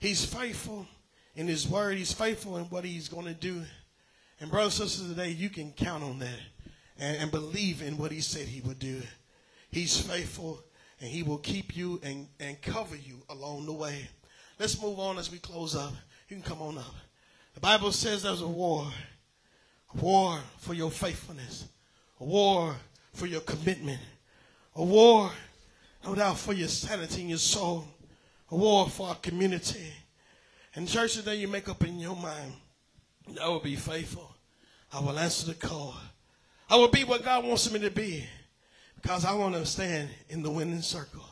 He's 0.00 0.24
faithful 0.24 0.86
in 1.34 1.46
his 1.46 1.68
word. 1.68 1.98
He's 1.98 2.12
faithful 2.12 2.56
in 2.56 2.64
what 2.64 2.84
he's 2.84 3.08
going 3.08 3.26
to 3.26 3.34
do. 3.34 3.62
And 4.40 4.50
brothers 4.50 4.80
and 4.80 4.88
sisters, 4.88 5.08
today 5.08 5.30
you 5.30 5.48
can 5.48 5.72
count 5.72 6.02
on 6.02 6.18
that 6.18 6.40
and, 6.98 7.16
and 7.18 7.30
believe 7.30 7.82
in 7.82 7.96
what 7.96 8.12
he 8.12 8.20
said 8.20 8.46
he 8.46 8.60
would 8.60 8.78
do. 8.78 9.02
He's 9.70 10.00
faithful 10.00 10.62
and 11.00 11.08
he 11.08 11.22
will 11.22 11.38
keep 11.38 11.76
you 11.76 12.00
and, 12.02 12.26
and 12.40 12.60
cover 12.62 12.96
you 12.96 13.22
along 13.28 13.66
the 13.66 13.72
way. 13.72 14.08
Let's 14.58 14.80
move 14.80 14.98
on 14.98 15.18
as 15.18 15.30
we 15.30 15.38
close 15.38 15.76
up. 15.76 15.92
You 16.28 16.36
can 16.36 16.42
come 16.42 16.62
on 16.62 16.78
up. 16.78 16.94
The 17.54 17.60
Bible 17.60 17.92
says 17.92 18.22
there's 18.22 18.40
a 18.40 18.48
war, 18.48 18.86
a 19.94 19.98
war 19.98 20.38
for 20.58 20.74
your 20.74 20.90
faithfulness, 20.90 21.66
a 22.20 22.24
war 22.24 22.76
for 23.12 23.26
your 23.26 23.40
commitment, 23.40 24.00
a 24.74 24.84
war, 24.84 25.30
no 26.04 26.14
doubt, 26.14 26.38
for 26.38 26.52
your 26.52 26.68
sanity 26.68 27.22
and 27.22 27.30
your 27.30 27.38
soul, 27.38 27.86
a 28.50 28.56
war 28.56 28.88
for 28.88 29.08
our 29.08 29.14
community. 29.16 29.92
And 30.74 30.86
church 30.86 31.14
today, 31.14 31.36
you 31.36 31.48
make 31.48 31.68
up 31.68 31.82
in 31.84 31.98
your 31.98 32.16
mind, 32.16 32.52
I 33.42 33.48
will 33.48 33.60
be 33.60 33.76
faithful. 33.76 34.34
I 34.92 35.00
will 35.00 35.18
answer 35.18 35.46
the 35.46 35.54
call. 35.54 35.94
I 36.68 36.76
will 36.76 36.88
be 36.88 37.04
what 37.04 37.24
God 37.24 37.44
wants 37.44 37.70
me 37.70 37.80
to 37.80 37.90
be 37.90 38.26
because 39.06 39.24
I 39.24 39.34
want 39.34 39.54
to 39.54 39.64
stand 39.64 40.08
in 40.30 40.42
the 40.42 40.50
winning 40.50 40.82
circle. 40.82 41.22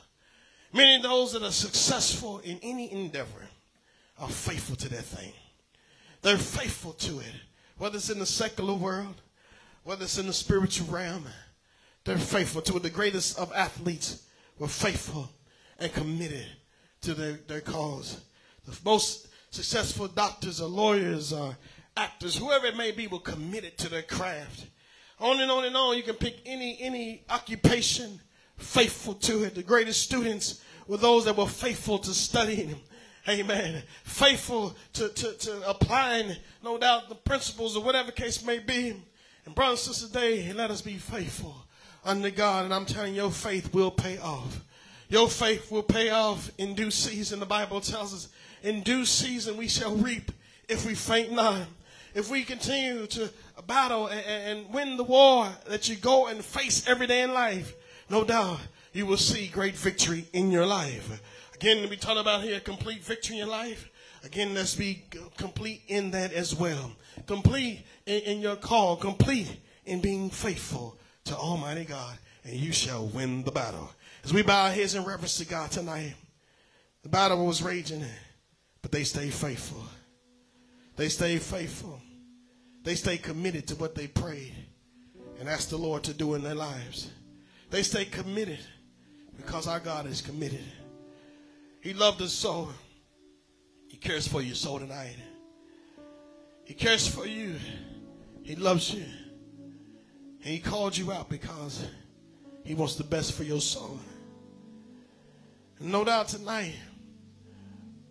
Many 0.72 0.94
of 0.94 1.02
those 1.02 1.32
that 1.32 1.42
are 1.42 1.50
successful 1.50 2.38
in 2.38 2.60
any 2.62 2.92
endeavor 2.92 3.48
are 4.20 4.28
faithful 4.28 4.76
to 4.76 4.88
that 4.90 5.02
thing. 5.02 5.32
They're 6.22 6.38
faithful 6.38 6.92
to 6.92 7.18
it. 7.18 7.32
Whether 7.76 7.96
it's 7.96 8.10
in 8.10 8.20
the 8.20 8.26
secular 8.26 8.74
world, 8.74 9.16
whether 9.82 10.04
it's 10.04 10.18
in 10.18 10.28
the 10.28 10.32
spiritual 10.32 10.86
realm, 10.86 11.24
they're 12.04 12.16
faithful 12.16 12.62
to 12.62 12.76
it. 12.76 12.84
The 12.84 12.90
greatest 12.90 13.40
of 13.40 13.52
athletes 13.52 14.22
were 14.60 14.68
faithful 14.68 15.28
and 15.80 15.92
committed 15.92 16.46
to 17.00 17.12
their, 17.12 17.40
their 17.48 17.60
cause. 17.60 18.20
The 18.68 18.78
most 18.84 19.26
successful 19.50 20.06
doctors 20.06 20.60
or 20.60 20.68
lawyers 20.68 21.32
or 21.32 21.56
actors, 21.96 22.36
whoever 22.36 22.66
it 22.66 22.76
may 22.76 22.92
be, 22.92 23.08
were 23.08 23.18
committed 23.18 23.76
to 23.78 23.88
their 23.88 24.02
craft. 24.02 24.66
On 25.20 25.40
and 25.40 25.50
on 25.50 25.64
and 25.64 25.76
on. 25.76 25.96
You 25.96 26.02
can 26.02 26.16
pick 26.16 26.40
any 26.44 26.78
any 26.80 27.22
occupation, 27.30 28.20
faithful 28.56 29.14
to 29.14 29.44
it. 29.44 29.54
The 29.54 29.62
greatest 29.62 30.02
students 30.02 30.62
were 30.86 30.96
those 30.96 31.24
that 31.24 31.36
were 31.36 31.46
faithful 31.46 31.98
to 32.00 32.10
studying. 32.10 32.76
Amen. 33.26 33.82
Faithful 34.02 34.76
to, 34.92 35.08
to, 35.08 35.32
to 35.32 35.68
applying, 35.70 36.36
no 36.62 36.76
doubt, 36.76 37.08
the 37.08 37.14
principles 37.14 37.74
or 37.74 37.82
whatever 37.82 38.10
case 38.10 38.44
may 38.44 38.58
be. 38.58 38.94
And 39.46 39.54
brothers 39.54 39.86
and 39.86 39.94
sisters, 39.94 40.10
today, 40.10 40.52
let 40.52 40.70
us 40.70 40.82
be 40.82 40.96
faithful 40.96 41.56
unto 42.04 42.30
God. 42.30 42.66
And 42.66 42.74
I'm 42.74 42.84
telling 42.84 43.14
you, 43.14 43.22
your 43.22 43.30
faith 43.30 43.72
will 43.72 43.90
pay 43.90 44.18
off. 44.18 44.62
Your 45.08 45.28
faith 45.28 45.70
will 45.70 45.82
pay 45.82 46.10
off 46.10 46.50
in 46.58 46.74
due 46.74 46.90
season. 46.90 47.40
The 47.40 47.46
Bible 47.46 47.80
tells 47.80 48.12
us, 48.12 48.28
in 48.62 48.82
due 48.82 49.04
season 49.04 49.56
we 49.56 49.68
shall 49.68 49.94
reap 49.94 50.30
if 50.68 50.86
we 50.86 50.94
faint 50.94 51.32
not. 51.32 51.62
If 52.14 52.30
we 52.30 52.44
continue 52.44 53.06
to 53.08 53.28
battle 53.66 54.06
and, 54.06 54.24
and 54.26 54.72
win 54.72 54.96
the 54.96 55.04
war 55.04 55.48
that 55.66 55.88
you 55.88 55.96
go 55.96 56.26
and 56.28 56.44
face 56.44 56.86
every 56.88 57.06
day 57.06 57.22
in 57.22 57.34
life, 57.34 57.74
no 58.08 58.24
doubt 58.24 58.60
you 58.92 59.06
will 59.06 59.16
see 59.16 59.48
great 59.48 59.74
victory 59.74 60.26
in 60.32 60.50
your 60.50 60.66
life. 60.66 61.20
Again, 61.54 61.88
we 61.90 61.96
talk 61.96 62.16
about 62.16 62.42
here 62.42 62.60
complete 62.60 63.02
victory 63.02 63.40
in 63.40 63.48
life. 63.48 63.90
Again, 64.22 64.54
let's 64.54 64.74
be 64.74 65.04
complete 65.36 65.82
in 65.88 66.12
that 66.12 66.32
as 66.32 66.54
well. 66.54 66.92
Complete 67.26 67.84
in, 68.06 68.20
in 68.22 68.40
your 68.40 68.56
call, 68.56 68.96
complete 68.96 69.60
in 69.84 70.00
being 70.00 70.30
faithful 70.30 70.96
to 71.24 71.36
Almighty 71.36 71.84
God, 71.84 72.16
and 72.44 72.54
you 72.54 72.72
shall 72.72 73.06
win 73.06 73.42
the 73.42 73.50
battle. 73.50 73.90
As 74.24 74.32
we 74.32 74.42
bow 74.42 74.64
our 74.64 74.70
heads 74.70 74.94
in 74.94 75.04
reverence 75.04 75.36
to 75.38 75.44
God 75.44 75.70
tonight, 75.70 76.14
the 77.02 77.08
battle 77.08 77.44
was 77.44 77.62
raging, 77.62 78.04
but 78.82 78.92
they 78.92 79.04
stayed 79.04 79.34
faithful. 79.34 79.82
They 80.96 81.08
stayed 81.08 81.42
faithful. 81.42 82.00
They 82.84 82.94
stay 82.94 83.16
committed 83.16 83.66
to 83.68 83.76
what 83.76 83.94
they 83.94 84.06
prayed 84.06 84.54
and 85.40 85.48
asked 85.48 85.70
the 85.70 85.78
Lord 85.78 86.04
to 86.04 86.14
do 86.14 86.34
in 86.34 86.42
their 86.42 86.54
lives. 86.54 87.10
They 87.70 87.82
stay 87.82 88.04
committed 88.04 88.60
because 89.36 89.66
our 89.66 89.80
God 89.80 90.06
is 90.06 90.20
committed. 90.20 90.62
He 91.80 91.94
loved 91.94 92.22
us 92.22 92.32
so. 92.32 92.68
He 93.88 93.96
cares 93.96 94.28
for 94.28 94.42
your 94.42 94.54
soul 94.54 94.78
tonight. 94.78 95.16
He 96.64 96.74
cares 96.74 97.08
for 97.08 97.26
you. 97.26 97.56
He 98.42 98.54
loves 98.54 98.92
you. 98.92 99.04
And 100.42 100.52
he 100.52 100.58
called 100.58 100.96
you 100.96 101.10
out 101.10 101.30
because 101.30 101.86
he 102.64 102.74
wants 102.74 102.96
the 102.96 103.04
best 103.04 103.32
for 103.32 103.44
your 103.44 103.60
soul. 103.60 103.98
And 105.78 105.90
no 105.90 106.04
doubt 106.04 106.28
tonight, 106.28 106.74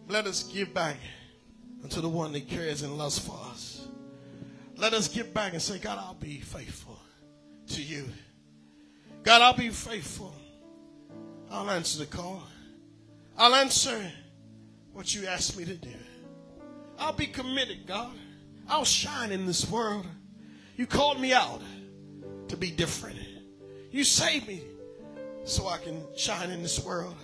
let 0.08 0.26
us 0.26 0.44
give 0.44 0.74
back 0.74 0.98
unto 1.84 2.02
the 2.02 2.10
one 2.10 2.32
that 2.34 2.48
cares 2.48 2.82
and 2.82 2.98
loves 2.98 3.20
for 3.20 3.40
us. 3.52 3.73
Let 4.84 4.94
us 4.94 5.08
get 5.08 5.34
back 5.34 5.54
and 5.54 5.62
say, 5.62 5.80
God, 5.80 5.98
I'll 5.98 6.14
be 6.14 6.42
faithful 6.42 7.00
to 7.68 7.82
you. 7.82 8.04
God, 9.24 9.42
I'll 9.42 9.56
be 9.56 9.70
faithful. 9.70 10.36
I'll 11.50 11.72
answer 11.72 12.00
the 12.00 12.06
call. 12.06 12.44
I'll 13.38 13.56
answer 13.56 14.12
what 14.92 15.16
you 15.16 15.26
asked 15.26 15.58
me 15.58 15.64
to 15.64 15.76
do. 15.76 15.96
I'll 17.00 17.14
be 17.14 17.28
committed, 17.28 17.88
God. 17.88 18.12
I'll 18.68 18.84
shine 18.84 19.32
in 19.32 19.46
this 19.46 19.72
world. 19.72 20.06
You 20.76 20.86
called 20.86 21.18
me 21.18 21.32
out 21.32 21.62
to 22.50 22.58
be 22.58 22.70
different. 22.70 23.20
You 23.90 24.04
saved 24.04 24.50
me 24.50 24.64
so 25.46 25.70
I 25.70 25.78
can 25.78 26.04
shine 26.18 26.52
in 26.52 26.62
this 26.62 26.84
world. 26.84 27.16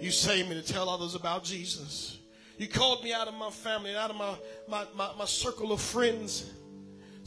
You 0.00 0.10
saved 0.10 0.48
me 0.48 0.60
to 0.60 0.66
tell 0.66 0.88
others 0.88 1.14
about 1.14 1.44
Jesus. 1.44 2.18
You 2.56 2.66
called 2.66 3.04
me 3.04 3.12
out 3.12 3.28
of 3.28 3.34
my 3.34 3.50
family 3.50 3.90
and 3.90 3.98
out 3.98 4.10
of 4.10 4.16
my, 4.16 4.34
my, 4.66 4.84
my, 4.96 5.10
my 5.16 5.26
circle 5.26 5.70
of 5.70 5.80
friends 5.80 6.50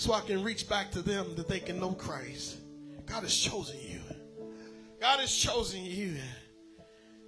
so 0.01 0.13
I 0.13 0.21
can 0.21 0.43
reach 0.43 0.67
back 0.67 0.89
to 0.93 1.03
them 1.03 1.35
that 1.35 1.47
they 1.47 1.59
can 1.59 1.79
know 1.79 1.91
Christ. 1.91 2.57
God 3.05 3.21
has 3.21 3.35
chosen 3.35 3.77
you. 3.87 3.99
God 4.99 5.19
has 5.19 5.31
chosen 5.31 5.85
you. 5.85 6.15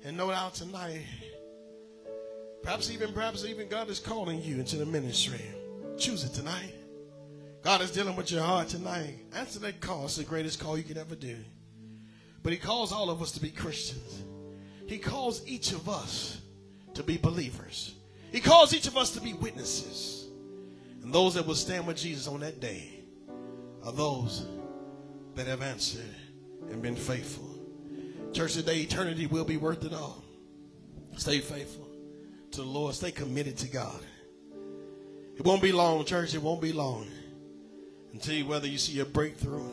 And 0.04 0.18
no 0.18 0.32
doubt 0.32 0.56
tonight, 0.56 1.06
perhaps 2.64 2.90
even, 2.90 3.14
perhaps 3.14 3.46
even 3.46 3.68
God 3.68 3.92
is 3.92 4.00
calling 4.00 4.42
you 4.42 4.56
into 4.56 4.78
the 4.78 4.88
ministry. 4.88 5.40
Choose 6.00 6.24
it 6.24 6.34
tonight. 6.34 6.74
God 7.62 7.82
is 7.82 7.92
dealing 7.92 8.16
with 8.16 8.32
your 8.32 8.42
heart 8.42 8.70
tonight. 8.70 9.20
Answer 9.36 9.60
that 9.60 9.80
call. 9.80 10.06
It's 10.06 10.16
the 10.16 10.24
greatest 10.24 10.60
call 10.60 10.76
you 10.76 10.84
can 10.84 10.98
ever 10.98 11.14
do. 11.14 11.38
But 12.42 12.54
He 12.54 12.58
calls 12.58 12.92
all 12.92 13.12
of 13.12 13.22
us 13.22 13.34
to 13.34 13.40
be 13.40 13.52
Christians. 13.52 14.24
He 14.88 14.98
calls 14.98 15.46
each 15.46 15.74
of 15.74 15.88
us 15.88 16.42
to 16.96 17.04
be 17.04 17.18
believers. 17.18 17.94
He 18.32 18.40
calls 18.40 18.74
each 18.74 18.88
of 18.88 18.98
us 18.98 19.12
to 19.12 19.22
be 19.22 19.34
witnesses. 19.34 20.23
And 21.04 21.14
those 21.14 21.34
that 21.34 21.46
will 21.46 21.56
stand 21.56 21.86
with 21.86 21.98
Jesus 21.98 22.28
on 22.28 22.40
that 22.40 22.60
day 22.60 23.02
are 23.84 23.92
those 23.92 24.48
that 25.36 25.48
have 25.48 25.62
answered 25.62 26.02
and 26.72 26.82
been 26.82 26.96
faithful. 26.96 27.50
Church, 28.32 28.54
today, 28.54 28.80
eternity 28.80 29.28
will 29.28 29.44
be 29.44 29.58
worth 29.58 29.84
it 29.84 29.94
all. 29.94 30.24
Stay 31.18 31.40
faithful 31.40 31.88
to 32.52 32.62
the 32.62 32.68
Lord. 32.68 32.96
Stay 32.96 33.12
committed 33.12 33.58
to 33.58 33.68
God. 33.68 34.00
It 35.36 35.44
won't 35.44 35.62
be 35.62 35.72
long, 35.72 36.06
church. 36.06 36.34
It 36.34 36.42
won't 36.42 36.62
be 36.62 36.72
long 36.72 37.08
until 38.14 38.48
whether 38.48 38.68
you 38.68 38.78
see 38.78 39.00
a 39.02 39.06
breakthrough 39.06 39.70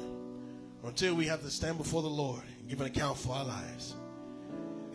or 0.83 0.89
until 0.89 1.15
we 1.15 1.27
have 1.27 1.43
to 1.43 1.51
stand 1.51 1.79
before 1.79 2.03
the 2.03 2.09
Lord 2.09 2.43
and 2.59 2.69
give 2.69 2.81
an 2.81 2.87
account 2.89 3.19
for 3.19 3.35
our 3.35 3.45
lives. 3.45 3.95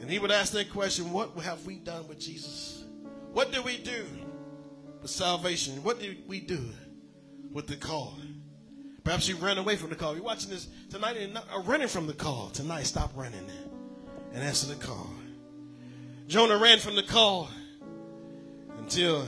And 0.01 0.09
he 0.09 0.19
would 0.19 0.31
ask 0.31 0.51
that 0.53 0.69
question, 0.69 1.11
what 1.11 1.31
have 1.37 1.65
we 1.65 1.75
done 1.75 2.07
with 2.07 2.19
Jesus? 2.19 2.83
What 3.31 3.51
did 3.51 3.63
we 3.63 3.77
do 3.77 4.05
with 5.05 5.11
salvation? 5.11 5.83
What 5.83 5.99
did 5.99 6.27
we 6.27 6.39
do 6.39 6.59
with 7.53 7.67
the 7.67 7.75
call? 7.75 8.17
Perhaps 9.03 9.29
you 9.29 9.35
ran 9.35 9.59
away 9.59 9.75
from 9.75 9.91
the 9.91 9.95
call. 9.95 10.15
You're 10.15 10.23
watching 10.23 10.49
this 10.49 10.67
tonight 10.89 11.15
and 11.15 11.35
not, 11.35 11.45
uh, 11.55 11.59
running 11.59 11.87
from 11.87 12.07
the 12.07 12.13
call. 12.13 12.49
Tonight, 12.49 12.87
stop 12.87 13.11
running 13.15 13.47
and 14.33 14.43
answer 14.43 14.65
the 14.65 14.83
call. 14.83 15.07
Jonah 16.25 16.57
ran 16.57 16.79
from 16.79 16.95
the 16.95 17.03
call 17.03 17.49
until 18.79 19.27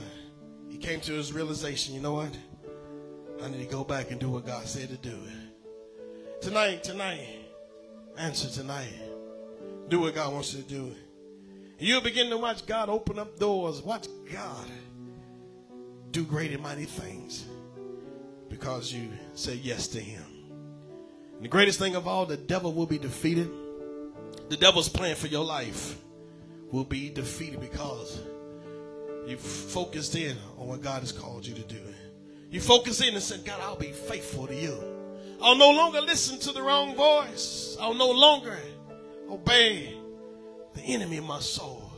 he 0.68 0.78
came 0.78 1.00
to 1.02 1.12
his 1.12 1.32
realization, 1.32 1.94
you 1.94 2.00
know 2.00 2.14
what? 2.14 2.36
I 3.40 3.48
need 3.48 3.60
to 3.60 3.72
go 3.72 3.84
back 3.84 4.10
and 4.10 4.18
do 4.18 4.30
what 4.30 4.44
God 4.44 4.66
said 4.66 4.88
to 4.88 4.96
do. 4.96 5.16
Tonight, 6.40 6.82
tonight, 6.82 7.24
answer 8.16 8.50
tonight. 8.50 8.94
Do 9.88 10.00
what 10.00 10.16
God 10.16 10.32
wants 10.32 10.54
you 10.54 10.62
to 10.62 10.68
do. 10.68 10.96
You'll 11.78 12.00
begin 12.00 12.30
to 12.30 12.36
watch 12.36 12.66
God 12.66 12.88
open 12.88 13.20
up 13.20 13.38
doors. 13.38 13.80
Watch 13.80 14.08
God 14.32 14.66
do 16.10 16.24
great 16.24 16.52
and 16.52 16.62
mighty 16.62 16.84
things 16.84 17.44
because 18.48 18.92
you 18.92 19.08
say 19.34 19.54
yes 19.54 19.88
to 19.88 20.00
Him. 20.00 20.24
And 21.36 21.44
the 21.44 21.48
greatest 21.48 21.78
thing 21.78 21.94
of 21.94 22.08
all, 22.08 22.26
the 22.26 22.36
devil 22.36 22.72
will 22.72 22.86
be 22.86 22.98
defeated. 22.98 23.50
The 24.48 24.56
devil's 24.56 24.88
plan 24.88 25.14
for 25.14 25.26
your 25.26 25.44
life 25.44 25.96
will 26.72 26.84
be 26.84 27.10
defeated 27.10 27.60
because 27.60 28.20
you 29.26 29.36
focused 29.36 30.16
in 30.16 30.36
on 30.58 30.66
what 30.66 30.82
God 30.82 31.00
has 31.00 31.12
called 31.12 31.46
you 31.46 31.54
to 31.54 31.62
do. 31.62 31.80
You 32.50 32.60
focus 32.60 33.00
in 33.02 33.14
and 33.14 33.22
said, 33.22 33.44
God, 33.44 33.60
I'll 33.62 33.76
be 33.76 33.92
faithful 33.92 34.46
to 34.46 34.54
you. 34.54 34.82
I'll 35.40 35.56
no 35.56 35.70
longer 35.70 36.00
listen 36.00 36.38
to 36.40 36.52
the 36.52 36.62
wrong 36.62 36.96
voice. 36.96 37.76
I'll 37.80 37.94
no 37.94 38.10
longer 38.10 38.56
obey 39.30 39.94
the 40.74 40.80
enemy 40.80 41.18
of 41.18 41.24
my 41.24 41.40
soul. 41.40 41.92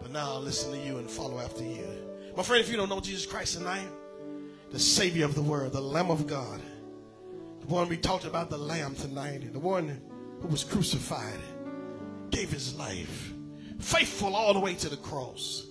But 0.00 0.10
now 0.12 0.32
I'll 0.32 0.40
listen 0.40 0.72
to 0.72 0.78
you 0.78 0.96
and 0.96 1.10
follow 1.10 1.38
after 1.38 1.62
you. 1.62 1.86
My 2.36 2.42
friend, 2.44 2.62
if 2.64 2.70
you 2.70 2.76
don't 2.76 2.88
know 2.88 3.00
Jesus 3.00 3.26
Christ 3.26 3.58
tonight, 3.58 3.88
the 4.70 4.78
Savior 4.78 5.24
of 5.24 5.34
the 5.34 5.42
world, 5.42 5.72
the 5.72 5.80
Lamb 5.80 6.10
of 6.10 6.26
God, 6.26 6.60
the 7.60 7.66
one 7.66 7.88
we 7.88 7.96
talked 7.96 8.24
about, 8.24 8.50
the 8.50 8.58
Lamb 8.58 8.94
tonight, 8.94 9.52
the 9.52 9.58
one 9.58 10.00
who 10.40 10.48
was 10.48 10.62
crucified, 10.62 11.40
gave 12.30 12.50
his 12.50 12.74
life, 12.76 13.32
faithful 13.80 14.36
all 14.36 14.54
the 14.54 14.60
way 14.60 14.74
to 14.74 14.88
the 14.88 14.96
cross, 14.98 15.66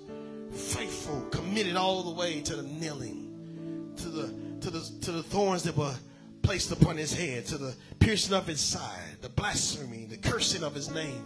faithful, 0.51 1.21
committed 1.31 1.75
all 1.75 2.03
the 2.03 2.19
way 2.19 2.41
to 2.41 2.55
the 2.57 2.63
kneeling, 2.63 3.93
to 3.95 4.09
the 4.09 4.33
to 4.59 4.69
the 4.69 4.81
to 5.01 5.11
the 5.13 5.23
thorns 5.23 5.63
that 5.63 5.77
were 5.77 5.95
placed 6.41 6.71
upon 6.71 6.97
his 6.97 7.13
head, 7.13 7.45
to 7.45 7.57
the 7.57 7.73
piercing 7.99 8.33
of 8.33 8.45
his 8.45 8.59
side, 8.59 9.17
the 9.21 9.29
blasphemy, 9.29 10.05
the 10.05 10.17
cursing 10.17 10.63
of 10.63 10.75
his 10.75 10.89
name. 10.91 11.25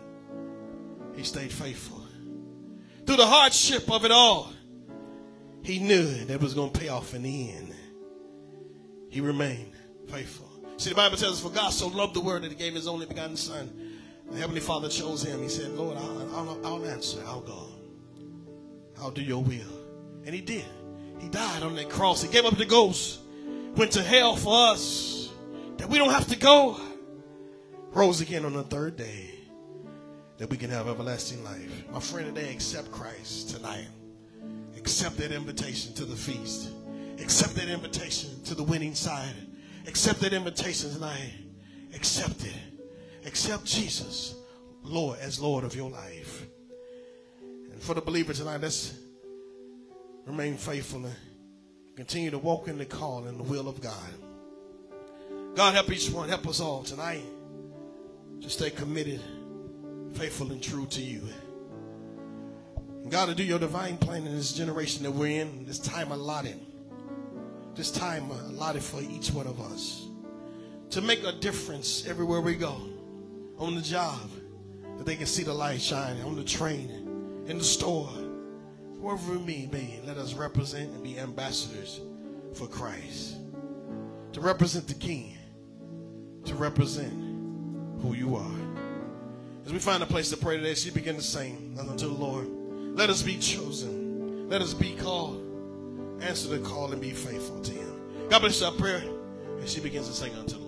He 1.15 1.23
stayed 1.23 1.51
faithful. 1.51 2.01
Through 3.05 3.17
the 3.17 3.27
hardship 3.27 3.91
of 3.91 4.05
it 4.05 4.11
all, 4.11 4.53
he 5.63 5.79
knew 5.79 6.05
that 6.25 6.33
it 6.33 6.41
was 6.41 6.53
going 6.53 6.71
to 6.71 6.79
pay 6.79 6.89
off 6.89 7.13
in 7.13 7.23
the 7.23 7.51
end. 7.51 7.73
He 9.09 9.21
remained 9.21 9.73
faithful. 10.09 10.49
See, 10.77 10.89
the 10.89 10.95
Bible 10.95 11.17
tells 11.17 11.33
us, 11.33 11.39
For 11.39 11.49
God 11.49 11.69
so 11.69 11.87
loved 11.87 12.13
the 12.13 12.19
world 12.19 12.43
that 12.43 12.51
he 12.51 12.57
gave 12.57 12.73
his 12.73 12.87
only 12.87 13.05
begotten 13.05 13.37
Son. 13.37 13.91
The 14.29 14.37
Heavenly 14.37 14.59
Father 14.59 14.89
chose 14.89 15.23
him. 15.23 15.41
He 15.41 15.49
said, 15.49 15.71
Lord, 15.71 15.97
I'll, 15.97 16.35
I'll, 16.35 16.65
I'll 16.65 16.85
answer. 16.85 17.21
I'll 17.25 17.41
go. 17.41 17.67
I'll 18.99 19.11
do 19.11 19.21
your 19.21 19.43
will. 19.43 19.79
And 20.25 20.33
he 20.33 20.41
did. 20.41 20.65
He 21.19 21.29
died 21.29 21.63
on 21.63 21.75
that 21.75 21.89
cross. 21.89 22.21
He 22.21 22.29
gave 22.29 22.45
up 22.45 22.57
the 22.57 22.65
ghost. 22.65 23.19
Went 23.75 23.91
to 23.93 24.03
hell 24.03 24.35
for 24.35 24.71
us. 24.71 25.29
That 25.77 25.89
we 25.89 25.97
don't 25.97 26.11
have 26.11 26.27
to 26.27 26.37
go. 26.37 26.79
Rose 27.91 28.21
again 28.21 28.45
on 28.45 28.53
the 28.53 28.63
third 28.63 28.97
day. 28.97 29.29
That 30.37 30.49
we 30.49 30.57
can 30.57 30.69
have 30.69 30.87
everlasting 30.87 31.43
life. 31.43 31.85
My 31.91 31.99
friend 31.99 32.33
today, 32.33 32.51
accept 32.51 32.91
Christ 32.91 33.51
tonight. 33.51 33.87
Accept 34.83 35.15
that 35.15 35.31
invitation 35.31 35.93
to 35.93 36.03
the 36.03 36.13
feast. 36.13 36.67
Accept 37.17 37.55
that 37.55 37.69
invitation 37.69 38.29
to 38.43 38.53
the 38.53 38.63
winning 38.63 38.93
side. 38.93 39.33
Accept 39.87 40.19
that 40.19 40.33
invitation 40.33 40.91
tonight. 40.91 41.31
Accept 41.95 42.43
it. 42.43 42.53
Accept 43.25 43.63
Jesus, 43.63 44.35
Lord, 44.83 45.19
as 45.19 45.39
Lord 45.39 45.63
of 45.63 45.73
your 45.73 45.89
life. 45.89 46.45
And 47.71 47.81
for 47.81 47.93
the 47.93 48.01
believer 48.01 48.33
tonight, 48.33 48.59
let's 48.59 48.99
remain 50.25 50.57
faithful 50.57 51.05
and 51.05 51.15
continue 51.95 52.29
to 52.31 52.37
walk 52.37 52.67
in 52.67 52.77
the 52.77 52.85
call 52.85 53.23
and 53.23 53.39
the 53.39 53.43
will 53.43 53.69
of 53.69 53.79
God. 53.79 54.13
God 55.55 55.75
help 55.75 55.93
each 55.93 56.09
one, 56.09 56.27
help 56.27 56.45
us 56.45 56.59
all 56.59 56.83
tonight 56.83 57.23
to 58.41 58.49
stay 58.49 58.69
committed, 58.69 59.21
faithful, 60.11 60.51
and 60.51 60.61
true 60.61 60.87
to 60.87 61.01
you. 61.01 61.21
God 63.09 63.27
to 63.27 63.35
do 63.35 63.43
your 63.43 63.59
divine 63.59 63.97
plan 63.97 64.25
in 64.25 64.35
this 64.35 64.53
generation 64.53 65.03
that 65.03 65.11
we're 65.11 65.41
in, 65.41 65.65
this 65.65 65.79
time 65.79 66.11
allotted, 66.11 66.59
this 67.75 67.91
time 67.91 68.29
allotted 68.31 68.83
for 68.83 69.01
each 69.01 69.31
one 69.31 69.47
of 69.47 69.59
us 69.59 70.07
to 70.89 71.01
make 71.01 71.23
a 71.23 71.31
difference 71.31 72.05
everywhere 72.07 72.39
we 72.39 72.53
go 72.53 72.79
on 73.57 73.75
the 73.75 73.81
job, 73.81 74.29
that 74.97 75.05
they 75.05 75.15
can 75.15 75.25
see 75.25 75.41
the 75.43 75.53
light 75.53 75.81
shining 75.81 76.23
on 76.23 76.35
the 76.35 76.43
train, 76.43 76.89
in 77.47 77.57
the 77.57 77.63
store, 77.63 78.07
wherever 78.99 79.33
we 79.33 79.39
may 79.39 79.65
be. 79.65 79.99
Let 80.05 80.17
us 80.17 80.33
represent 80.33 80.91
and 80.91 81.03
be 81.03 81.17
ambassadors 81.17 81.99
for 82.53 82.67
Christ. 82.67 83.37
To 84.33 84.39
represent 84.41 84.87
the 84.87 84.93
King, 84.93 85.35
to 86.45 86.55
represent 86.55 87.11
who 88.01 88.13
you 88.13 88.35
are. 88.35 88.59
As 89.65 89.73
we 89.73 89.79
find 89.79 90.03
a 90.03 90.05
place 90.05 90.29
to 90.29 90.37
pray 90.37 90.57
today, 90.57 90.75
she 90.75 90.91
begin 90.91 91.15
to 91.15 91.21
sing 91.21 91.75
unto 91.79 92.07
the 92.07 92.13
Lord. 92.13 92.47
Let 92.93 93.09
us 93.09 93.21
be 93.23 93.37
chosen. 93.37 94.47
Let 94.49 94.61
us 94.61 94.73
be 94.73 94.93
called. 94.95 95.41
Answer 96.21 96.49
the 96.49 96.59
call 96.59 96.91
and 96.91 97.01
be 97.01 97.11
faithful 97.11 97.59
to 97.61 97.71
Him. 97.71 98.29
God 98.29 98.39
bless 98.39 98.61
our 98.61 98.71
prayer. 98.71 99.03
And 99.59 99.67
she 99.67 99.79
begins 99.79 100.07
to 100.07 100.13
sing 100.13 100.33
unto 100.35 100.62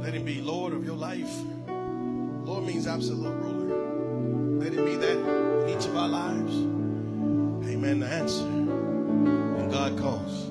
the 0.00 0.40
Lord. 0.42 0.72
Of 0.72 0.84
your 0.84 0.96
life. 0.96 1.30
Lord 1.66 2.64
means 2.64 2.86
absolute 2.86 3.34
ruler. 3.42 4.58
Let 4.58 4.72
it 4.72 4.84
be 4.84 4.96
that 4.96 5.18
in 5.18 5.68
each 5.68 5.86
of 5.86 5.96
our 5.96 6.08
lives. 6.08 6.54
Amen. 7.68 8.00
The 8.00 8.06
answer. 8.06 8.44
When 8.44 9.70
God 9.70 9.98
calls. 9.98 10.50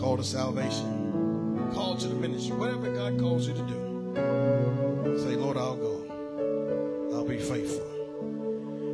Call 0.00 0.16
to 0.16 0.24
salvation. 0.24 1.70
Call 1.72 1.96
to 1.96 2.08
the 2.08 2.14
ministry. 2.14 2.56
Whatever 2.56 2.92
God 2.92 3.18
calls 3.18 3.46
you 3.46 3.54
to 3.54 3.62
do. 3.62 5.18
Say, 5.18 5.36
Lord, 5.36 5.56
I'll 5.56 5.76
go. 5.76 7.10
I'll 7.12 7.24
be 7.24 7.38
faithful. 7.38 7.86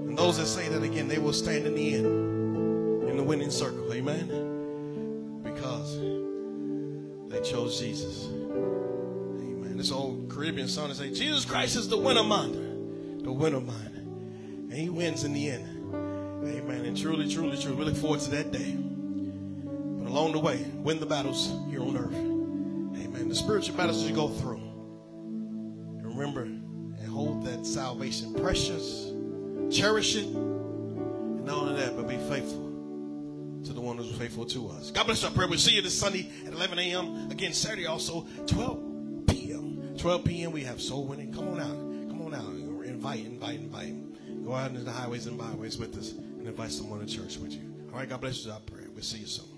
And 0.09 0.19
those 0.19 0.37
that 0.39 0.47
say 0.47 0.69
that 0.69 0.83
again, 0.83 1.09
they 1.09 1.19
will 1.19 1.33
stand 1.33 1.67
in 1.67 1.75
the 1.75 1.95
end 1.95 3.09
in 3.09 3.17
the 3.17 3.23
winning 3.23 3.51
circle. 3.51 3.93
Amen. 3.93 5.41
Because 5.43 5.99
they 7.29 7.41
chose 7.41 7.81
Jesus. 7.81 8.28
Caribbean 10.39 10.69
song 10.69 10.95
say, 10.95 11.13
Jesus 11.13 11.45
Christ 11.45 11.75
is 11.75 11.89
the 11.89 11.99
winner 11.99 12.23
minder. 12.23 12.61
The 13.25 13.33
winner 13.33 13.59
minder. 13.59 13.99
And 13.99 14.73
he 14.73 14.89
wins 14.89 15.25
in 15.25 15.33
the 15.33 15.51
end. 15.51 15.67
Amen. 15.93 16.85
And 16.85 16.97
truly, 16.97 17.29
truly, 17.29 17.61
truly, 17.61 17.75
we 17.75 17.85
look 17.85 17.97
forward 17.97 18.21
to 18.21 18.31
that 18.31 18.53
day. 18.53 18.77
But 18.77 20.09
along 20.09 20.31
the 20.31 20.39
way, 20.39 20.65
win 20.75 21.01
the 21.01 21.07
battles 21.07 21.53
here 21.69 21.83
on 21.83 21.97
earth. 21.97 22.15
Amen. 22.15 23.29
The 23.29 23.35
spiritual 23.35 23.77
battles 23.77 24.05
you 24.05 24.15
go 24.15 24.29
through. 24.29 24.63
Remember 26.05 26.43
and 26.43 27.09
hold 27.09 27.45
that 27.45 27.67
salvation 27.67 28.33
precious. 28.35 29.11
Cherish 29.73 30.15
it. 30.15 30.27
And 30.27 31.45
not 31.47 31.59
only 31.59 31.81
that, 31.81 31.97
but 31.97 32.07
be 32.07 32.17
faithful 32.17 32.69
to 33.65 33.73
the 33.73 33.81
one 33.81 33.97
who's 33.97 34.17
faithful 34.17 34.47
to 34.47 34.69
us. 34.69 34.93
God 34.93 35.07
bless 35.07 35.25
our 35.25 35.33
prayer. 35.33 35.49
We'll 35.49 35.59
see 35.59 35.75
you 35.75 35.83
this 35.83 35.99
Sunday 35.99 36.31
at 36.47 36.53
11 36.53 36.79
a.m. 36.79 37.29
Again, 37.33 37.53
Saturday 37.53 37.87
also, 37.87 38.25
12 38.47 38.79
p.m. 38.79 38.88
12 39.99 40.25
p.m. 40.25 40.53
We 40.53 40.63
have 40.63 40.81
soul 40.81 41.05
winning. 41.05 41.33
Come 41.33 41.49
on 41.49 41.61
out. 41.61 42.09
Come 42.09 42.23
on 42.23 42.33
out. 42.33 42.87
Invite, 42.87 43.25
invite, 43.25 43.57
invite. 43.57 44.45
Go 44.45 44.55
out 44.55 44.71
into 44.71 44.83
the 44.83 44.93
highways 44.93 45.27
and 45.27 45.37
byways 45.37 45.77
with 45.77 45.97
us 45.99 46.13
and 46.13 46.47
invite 46.47 46.71
someone 46.71 47.01
to 47.01 47.07
church 47.07 47.37
with 47.39 47.53
you. 47.53 47.63
All 47.93 47.99
right, 47.99 48.09
God 48.09 48.21
bless 48.21 48.47
you. 48.47 48.53
I 48.53 48.59
pray. 48.65 48.85
We'll 48.95 49.03
see 49.03 49.19
you 49.19 49.27
soon. 49.27 49.58